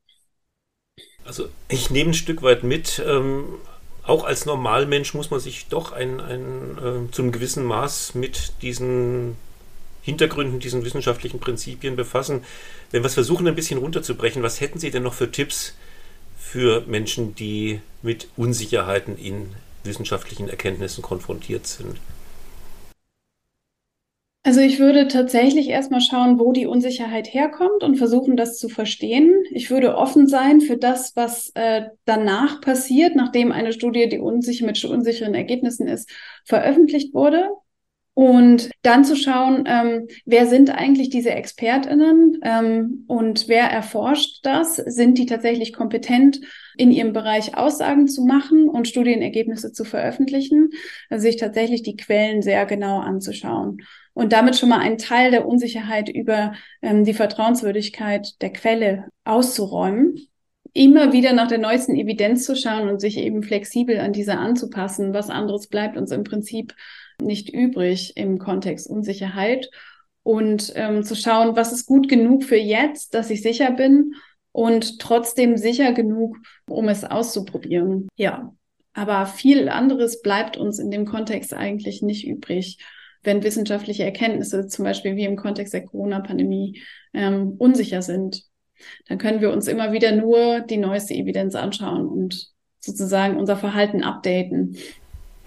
Also 1.26 1.48
ich 1.70 1.92
nehme 1.92 2.12
ein 2.12 2.16
Stück 2.16 2.42
weit 2.42 2.64
mit, 2.64 3.02
ähm, 3.08 3.46
auch 4.04 4.24
als 4.24 4.46
Normalmensch 4.46 5.14
muss 5.14 5.30
man 5.30 5.40
sich 5.40 5.68
doch 5.68 5.92
ein, 5.92 6.20
ein, 6.20 6.78
äh, 6.78 7.12
zu 7.12 7.22
einem 7.22 7.32
gewissen 7.32 7.64
Maß 7.64 8.16
mit 8.16 8.54
diesen 8.62 9.38
Hintergründen, 10.02 10.60
diesen 10.60 10.84
wissenschaftlichen 10.84 11.40
Prinzipien 11.40 11.96
befassen. 11.96 12.44
Wenn 12.90 13.04
wir 13.04 13.08
es 13.08 13.14
versuchen, 13.14 13.48
ein 13.48 13.56
bisschen 13.56 13.80
runterzubrechen, 13.80 14.42
was 14.42 14.60
hätten 14.60 14.80
Sie 14.80 14.90
denn 14.90 15.04
noch 15.04 15.14
für 15.14 15.32
Tipps 15.32 15.76
für 16.40 16.82
Menschen, 16.88 17.36
die 17.36 17.82
mit 18.02 18.28
Unsicherheiten 18.36 19.18
in 19.18 19.56
wissenschaftlichen 19.84 20.50
Erkenntnissen 20.50 21.04
konfrontiert 21.04 21.68
sind? 21.68 21.98
Also 24.44 24.60
ich 24.60 24.80
würde 24.80 25.08
tatsächlich 25.08 25.70
erstmal 25.70 26.02
schauen, 26.02 26.40
wo 26.40 26.52
die 26.52 26.66
Unsicherheit 26.66 27.32
herkommt 27.32 27.84
und 27.84 27.98
versuchen, 27.98 28.36
das 28.36 28.58
zu 28.58 28.70
verstehen. 28.70 29.44
Ich 29.52 29.70
würde 29.70 29.96
offen 29.96 30.28
sein 30.28 30.62
für 30.62 30.78
das, 30.78 31.16
was 31.16 31.52
äh, 31.54 31.90
danach 32.06 32.60
passiert, 32.60 33.16
nachdem 33.16 33.52
eine 33.52 33.72
Studie, 33.72 34.10
die 34.10 34.18
unsicher 34.18 34.66
mit 34.66 34.84
unsicheren 34.84 35.36
Ergebnissen 35.36 35.88
ist, 35.88 36.10
veröffentlicht 36.44 37.14
wurde. 37.14 37.50
Und 38.14 38.72
dann 38.82 39.06
zu 39.06 39.16
schauen, 39.16 39.64
ähm, 39.68 40.08
wer 40.26 40.48
sind 40.48 40.70
eigentlich 40.72 41.10
diese 41.10 41.30
ExpertInnen 41.32 42.40
ähm, 42.44 43.06
und 43.08 43.48
wer 43.48 43.66
erforscht 43.66 44.40
das? 44.44 44.76
Sind 44.76 45.20
die 45.20 45.28
tatsächlich 45.28 45.72
kompetent, 45.72 46.42
in 46.78 46.92
ihrem 46.92 47.14
Bereich 47.14 47.56
Aussagen 47.56 48.08
zu 48.08 48.26
machen 48.26 48.68
und 48.68 48.88
Studienergebnisse 48.88 49.72
zu 49.72 49.86
veröffentlichen? 49.86 50.72
Also 51.10 51.22
sich 51.22 51.38
tatsächlich 51.38 51.84
die 51.84 51.96
Quellen 51.96 52.42
sehr 52.42 52.66
genau 52.66 53.00
anzuschauen 53.00 53.78
und 54.14 54.34
damit 54.34 54.58
schon 54.58 54.70
mal 54.70 54.80
einen 54.80 54.98
Teil 54.98 55.32
der 55.32 55.48
Unsicherheit 55.48 56.10
über 56.10 56.54
ähm, 56.82 57.04
die 57.04 57.14
Vertrauenswürdigkeit 57.14 58.42
der 58.42 58.52
Quelle 58.52 59.06
auszuräumen. 59.24 60.28
Immer 60.74 61.12
wieder 61.12 61.34
nach 61.34 61.48
der 61.48 61.58
neuesten 61.58 61.96
Evidenz 61.96 62.46
zu 62.46 62.56
schauen 62.56 62.88
und 62.88 63.02
sich 63.02 63.18
eben 63.18 63.44
flexibel 63.44 64.00
an 64.00 64.14
diese 64.14 64.38
anzupassen. 64.38 65.14
Was 65.14 65.30
anderes 65.30 65.68
bleibt 65.68 65.98
uns 65.98 66.12
im 66.12 66.24
Prinzip 66.24 66.76
nicht 67.22 67.50
übrig 67.50 68.14
im 68.16 68.40
Kontext 68.40 68.88
Unsicherheit. 68.90 69.70
Und 70.24 70.72
ähm, 70.76 71.04
zu 71.04 71.16
schauen, 71.16 71.56
was 71.56 71.72
ist 71.72 71.88
gut 71.88 72.08
genug 72.08 72.44
für 72.44 72.58
jetzt, 72.58 73.16
dass 73.16 73.32
ich 73.32 73.42
sicher 73.42 73.72
bin 73.72 74.14
und 74.52 75.00
trotzdem 75.00 75.58
sicher 75.58 75.94
genug, 75.94 76.38
um 76.70 76.90
es 76.90 77.04
auszuprobieren. 77.04 78.08
Ja, 78.18 78.54
aber 78.94 79.26
viel 79.26 79.70
anderes 79.70 80.22
bleibt 80.22 80.58
uns 80.58 80.78
in 80.78 80.92
dem 80.92 81.06
Kontext 81.06 81.54
eigentlich 81.54 82.02
nicht 82.02 82.28
übrig 82.28 82.78
wenn 83.24 83.44
wissenschaftliche 83.44 84.04
Erkenntnisse, 84.04 84.68
zum 84.68 84.86
Beispiel 84.86 85.16
wie 85.16 85.26
im 85.26 85.36
Kontext 85.36 85.74
der 85.74 85.86
Corona-Pandemie, 85.86 86.82
ähm, 87.14 87.56
unsicher 87.58 88.02
sind. 88.02 88.44
Dann 89.08 89.18
können 89.18 89.42
wir 89.42 89.52
uns 89.52 89.68
immer 89.68 89.92
wieder 89.92 90.12
nur 90.16 90.62
die 90.62 90.78
neueste 90.78 91.14
Evidenz 91.14 91.56
anschauen 91.56 92.08
und 92.08 92.52
sozusagen 92.80 93.38
unser 93.38 93.58
Verhalten 93.58 94.04
updaten. 94.04 94.76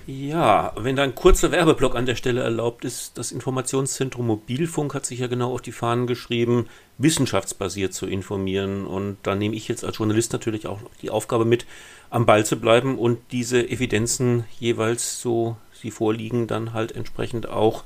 Ja, 0.07 0.75
wenn 0.77 0.97
da 0.97 1.03
ein 1.03 1.15
kurzer 1.15 1.51
Werbeblock 1.51 1.97
an 1.97 2.05
der 2.05 2.15
Stelle 2.15 2.43
erlaubt 2.43 2.85
ist, 2.85 3.17
das 3.17 3.33
Informationszentrum 3.33 4.27
Mobilfunk 4.27 4.95
hat 4.95 5.07
sich 5.07 5.21
ja 5.21 5.29
genau 5.29 5.55
auf 5.55 5.63
die 5.63 5.73
Fahnen 5.73 6.07
geschrieben, 6.07 6.67
wissenschaftsbasiert 6.99 7.95
zu 7.95 8.07
informieren. 8.07 8.87
Und 8.87 9.17
da 9.23 9.35
nehme 9.35 9.57
ich 9.57 9.67
jetzt 9.67 9.83
als 9.83 9.97
Journalist 9.97 10.35
natürlich 10.35 10.67
auch 10.67 10.81
die 11.01 11.09
Aufgabe 11.09 11.47
mit, 11.47 11.65
am 12.11 12.27
Ball 12.27 12.45
zu 12.45 12.61
bleiben 12.61 12.99
und 12.99 13.19
diese 13.33 13.67
Evidenzen 13.67 14.45
jeweils 14.61 15.23
so 15.23 15.57
sie 15.85 15.91
vorliegen, 15.91 16.47
dann 16.47 16.73
halt 16.73 16.93
entsprechend 16.93 17.49
auch 17.49 17.85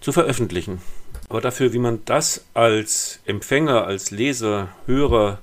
zu 0.00 0.12
veröffentlichen. 0.12 0.80
Aber 1.28 1.40
dafür, 1.40 1.72
wie 1.72 1.78
man 1.78 2.00
das 2.06 2.44
als 2.54 3.20
Empfänger, 3.26 3.84
als 3.84 4.10
Leser, 4.10 4.68
Hörer 4.86 5.38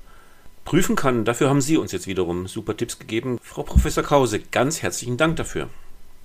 prüfen 0.66 0.96
kann, 0.96 1.26
dafür 1.26 1.50
haben 1.50 1.62
Sie 1.62 1.78
uns 1.78 1.92
jetzt 1.92 2.08
wiederum 2.08 2.48
super 2.48 2.76
Tipps 2.76 3.00
gegeben. 3.00 3.40
Frau 3.42 3.64
Professor 3.64 4.04
Krause, 4.04 4.40
ganz 4.40 4.82
herzlichen 4.82 5.18
Dank 5.18 5.38
dafür. 5.38 5.70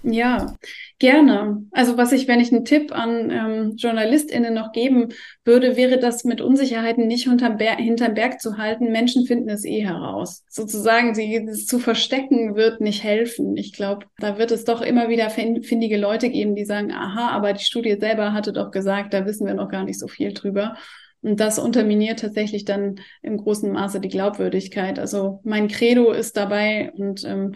Ja, 0.06 0.54
gerne. 0.98 1.64
Also 1.70 1.96
was 1.96 2.12
ich, 2.12 2.28
wenn 2.28 2.38
ich 2.38 2.52
einen 2.52 2.66
Tipp 2.66 2.92
an 2.92 3.30
ähm, 3.30 3.72
JournalistInnen 3.76 4.52
noch 4.52 4.72
geben 4.72 5.08
würde, 5.46 5.76
wäre 5.76 5.98
das 5.98 6.24
mit 6.24 6.42
Unsicherheiten 6.42 7.06
nicht 7.06 7.26
hinterm, 7.26 7.56
Ber 7.56 7.76
hinterm 7.76 8.12
Berg 8.12 8.38
zu 8.38 8.58
halten. 8.58 8.92
Menschen 8.92 9.24
finden 9.24 9.48
es 9.48 9.64
eh 9.64 9.80
heraus. 9.82 10.44
Sozusagen, 10.50 11.14
sie 11.14 11.46
zu 11.46 11.78
verstecken 11.78 12.54
wird 12.54 12.82
nicht 12.82 13.02
helfen. 13.02 13.56
Ich 13.56 13.72
glaube, 13.72 14.04
da 14.18 14.36
wird 14.36 14.50
es 14.50 14.64
doch 14.64 14.82
immer 14.82 15.08
wieder 15.08 15.30
findige 15.30 15.96
Leute 15.96 16.28
geben, 16.28 16.54
die 16.54 16.66
sagen, 16.66 16.92
aha, 16.92 17.30
aber 17.30 17.54
die 17.54 17.64
Studie 17.64 17.96
selber 17.98 18.34
hatte 18.34 18.52
doch 18.52 18.70
gesagt, 18.70 19.14
da 19.14 19.24
wissen 19.24 19.46
wir 19.46 19.54
noch 19.54 19.70
gar 19.70 19.84
nicht 19.84 19.98
so 19.98 20.06
viel 20.06 20.34
drüber. 20.34 20.76
Und 21.22 21.40
das 21.40 21.58
unterminiert 21.58 22.20
tatsächlich 22.20 22.66
dann 22.66 22.96
im 23.22 23.38
großen 23.38 23.72
Maße 23.72 23.98
die 23.98 24.10
Glaubwürdigkeit. 24.10 24.98
Also 24.98 25.40
mein 25.44 25.68
Credo 25.68 26.12
ist 26.12 26.36
dabei 26.36 26.92
und 26.92 27.24
ähm, 27.24 27.54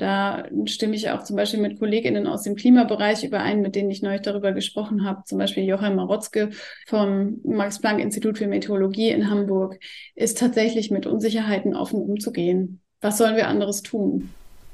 da 0.00 0.48
stimme 0.64 0.96
ich 0.96 1.10
auch 1.10 1.24
zum 1.24 1.36
Beispiel 1.36 1.60
mit 1.60 1.78
KollegInnen 1.78 2.26
aus 2.26 2.42
dem 2.42 2.56
Klimabereich 2.56 3.22
überein, 3.22 3.60
mit 3.60 3.74
denen 3.74 3.90
ich 3.90 4.00
neulich 4.00 4.22
darüber 4.22 4.52
gesprochen 4.52 5.04
habe. 5.04 5.24
Zum 5.26 5.36
Beispiel 5.36 5.64
Joachim 5.64 5.96
Marotzke 5.96 6.50
vom 6.86 7.38
Max-Planck-Institut 7.44 8.38
für 8.38 8.46
Meteorologie 8.46 9.10
in 9.10 9.28
Hamburg 9.28 9.78
ist 10.14 10.38
tatsächlich 10.38 10.90
mit 10.90 11.04
Unsicherheiten 11.04 11.76
offen 11.76 12.00
umzugehen. 12.00 12.80
Was 13.02 13.18
sollen 13.18 13.36
wir 13.36 13.46
anderes 13.46 13.82
tun? 13.82 14.30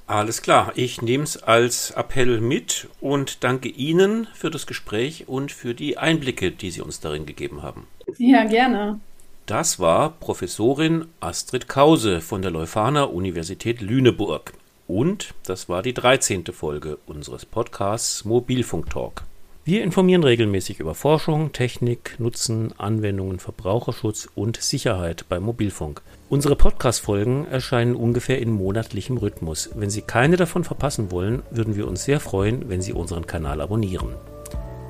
Alles 0.06 0.42
klar, 0.42 0.72
ich 0.76 1.02
nehme 1.02 1.24
es 1.24 1.42
als 1.42 1.90
Appell 1.90 2.40
mit 2.40 2.86
und 3.00 3.42
danke 3.42 3.68
Ihnen 3.68 4.28
für 4.32 4.50
das 4.50 4.68
Gespräch 4.68 5.24
und 5.26 5.50
für 5.50 5.74
die 5.74 5.98
Einblicke, 5.98 6.52
die 6.52 6.70
Sie 6.70 6.82
uns 6.82 7.00
darin 7.00 7.26
gegeben 7.26 7.64
haben. 7.64 7.88
Ja, 8.18 8.44
gerne. 8.44 9.00
Das 9.46 9.80
war 9.80 10.10
Professorin 10.10 11.06
Astrid 11.18 11.66
Kause 11.66 12.20
von 12.20 12.42
der 12.42 12.52
Leuphana 12.52 13.04
Universität 13.04 13.80
Lüneburg. 13.80 14.52
Und 14.86 15.34
das 15.44 15.68
war 15.68 15.82
die 15.82 15.94
13. 15.94 16.44
Folge 16.52 16.98
unseres 17.06 17.44
Podcasts 17.44 18.24
Mobilfunk 18.24 18.90
Talk. 18.90 19.24
Wir 19.64 19.82
informieren 19.82 20.22
regelmäßig 20.22 20.78
über 20.78 20.94
Forschung, 20.94 21.50
Technik, 21.50 22.14
Nutzen, 22.20 22.72
Anwendungen, 22.78 23.40
Verbraucherschutz 23.40 24.28
und 24.36 24.58
Sicherheit 24.62 25.24
beim 25.28 25.42
Mobilfunk. 25.42 26.02
Unsere 26.28 26.54
Podcast-Folgen 26.54 27.48
erscheinen 27.48 27.96
ungefähr 27.96 28.40
in 28.40 28.52
monatlichem 28.52 29.16
Rhythmus. 29.16 29.70
Wenn 29.74 29.90
Sie 29.90 30.02
keine 30.02 30.36
davon 30.36 30.62
verpassen 30.62 31.10
wollen, 31.10 31.42
würden 31.50 31.74
wir 31.74 31.88
uns 31.88 32.04
sehr 32.04 32.20
freuen, 32.20 32.68
wenn 32.68 32.80
Sie 32.80 32.92
unseren 32.92 33.26
Kanal 33.26 33.60
abonnieren. 33.60 34.14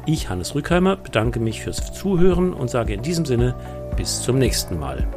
Ich, 0.05 0.29
Hannes 0.29 0.55
Rückheimer, 0.55 0.97
bedanke 0.97 1.41
mich 1.41 1.63
fürs 1.63 1.95
Zuhören 1.95 2.53
und 2.53 2.69
sage 2.69 2.93
in 2.93 3.01
diesem 3.01 3.25
Sinne 3.25 3.55
bis 3.97 4.21
zum 4.21 4.39
nächsten 4.39 4.79
Mal. 4.79 5.09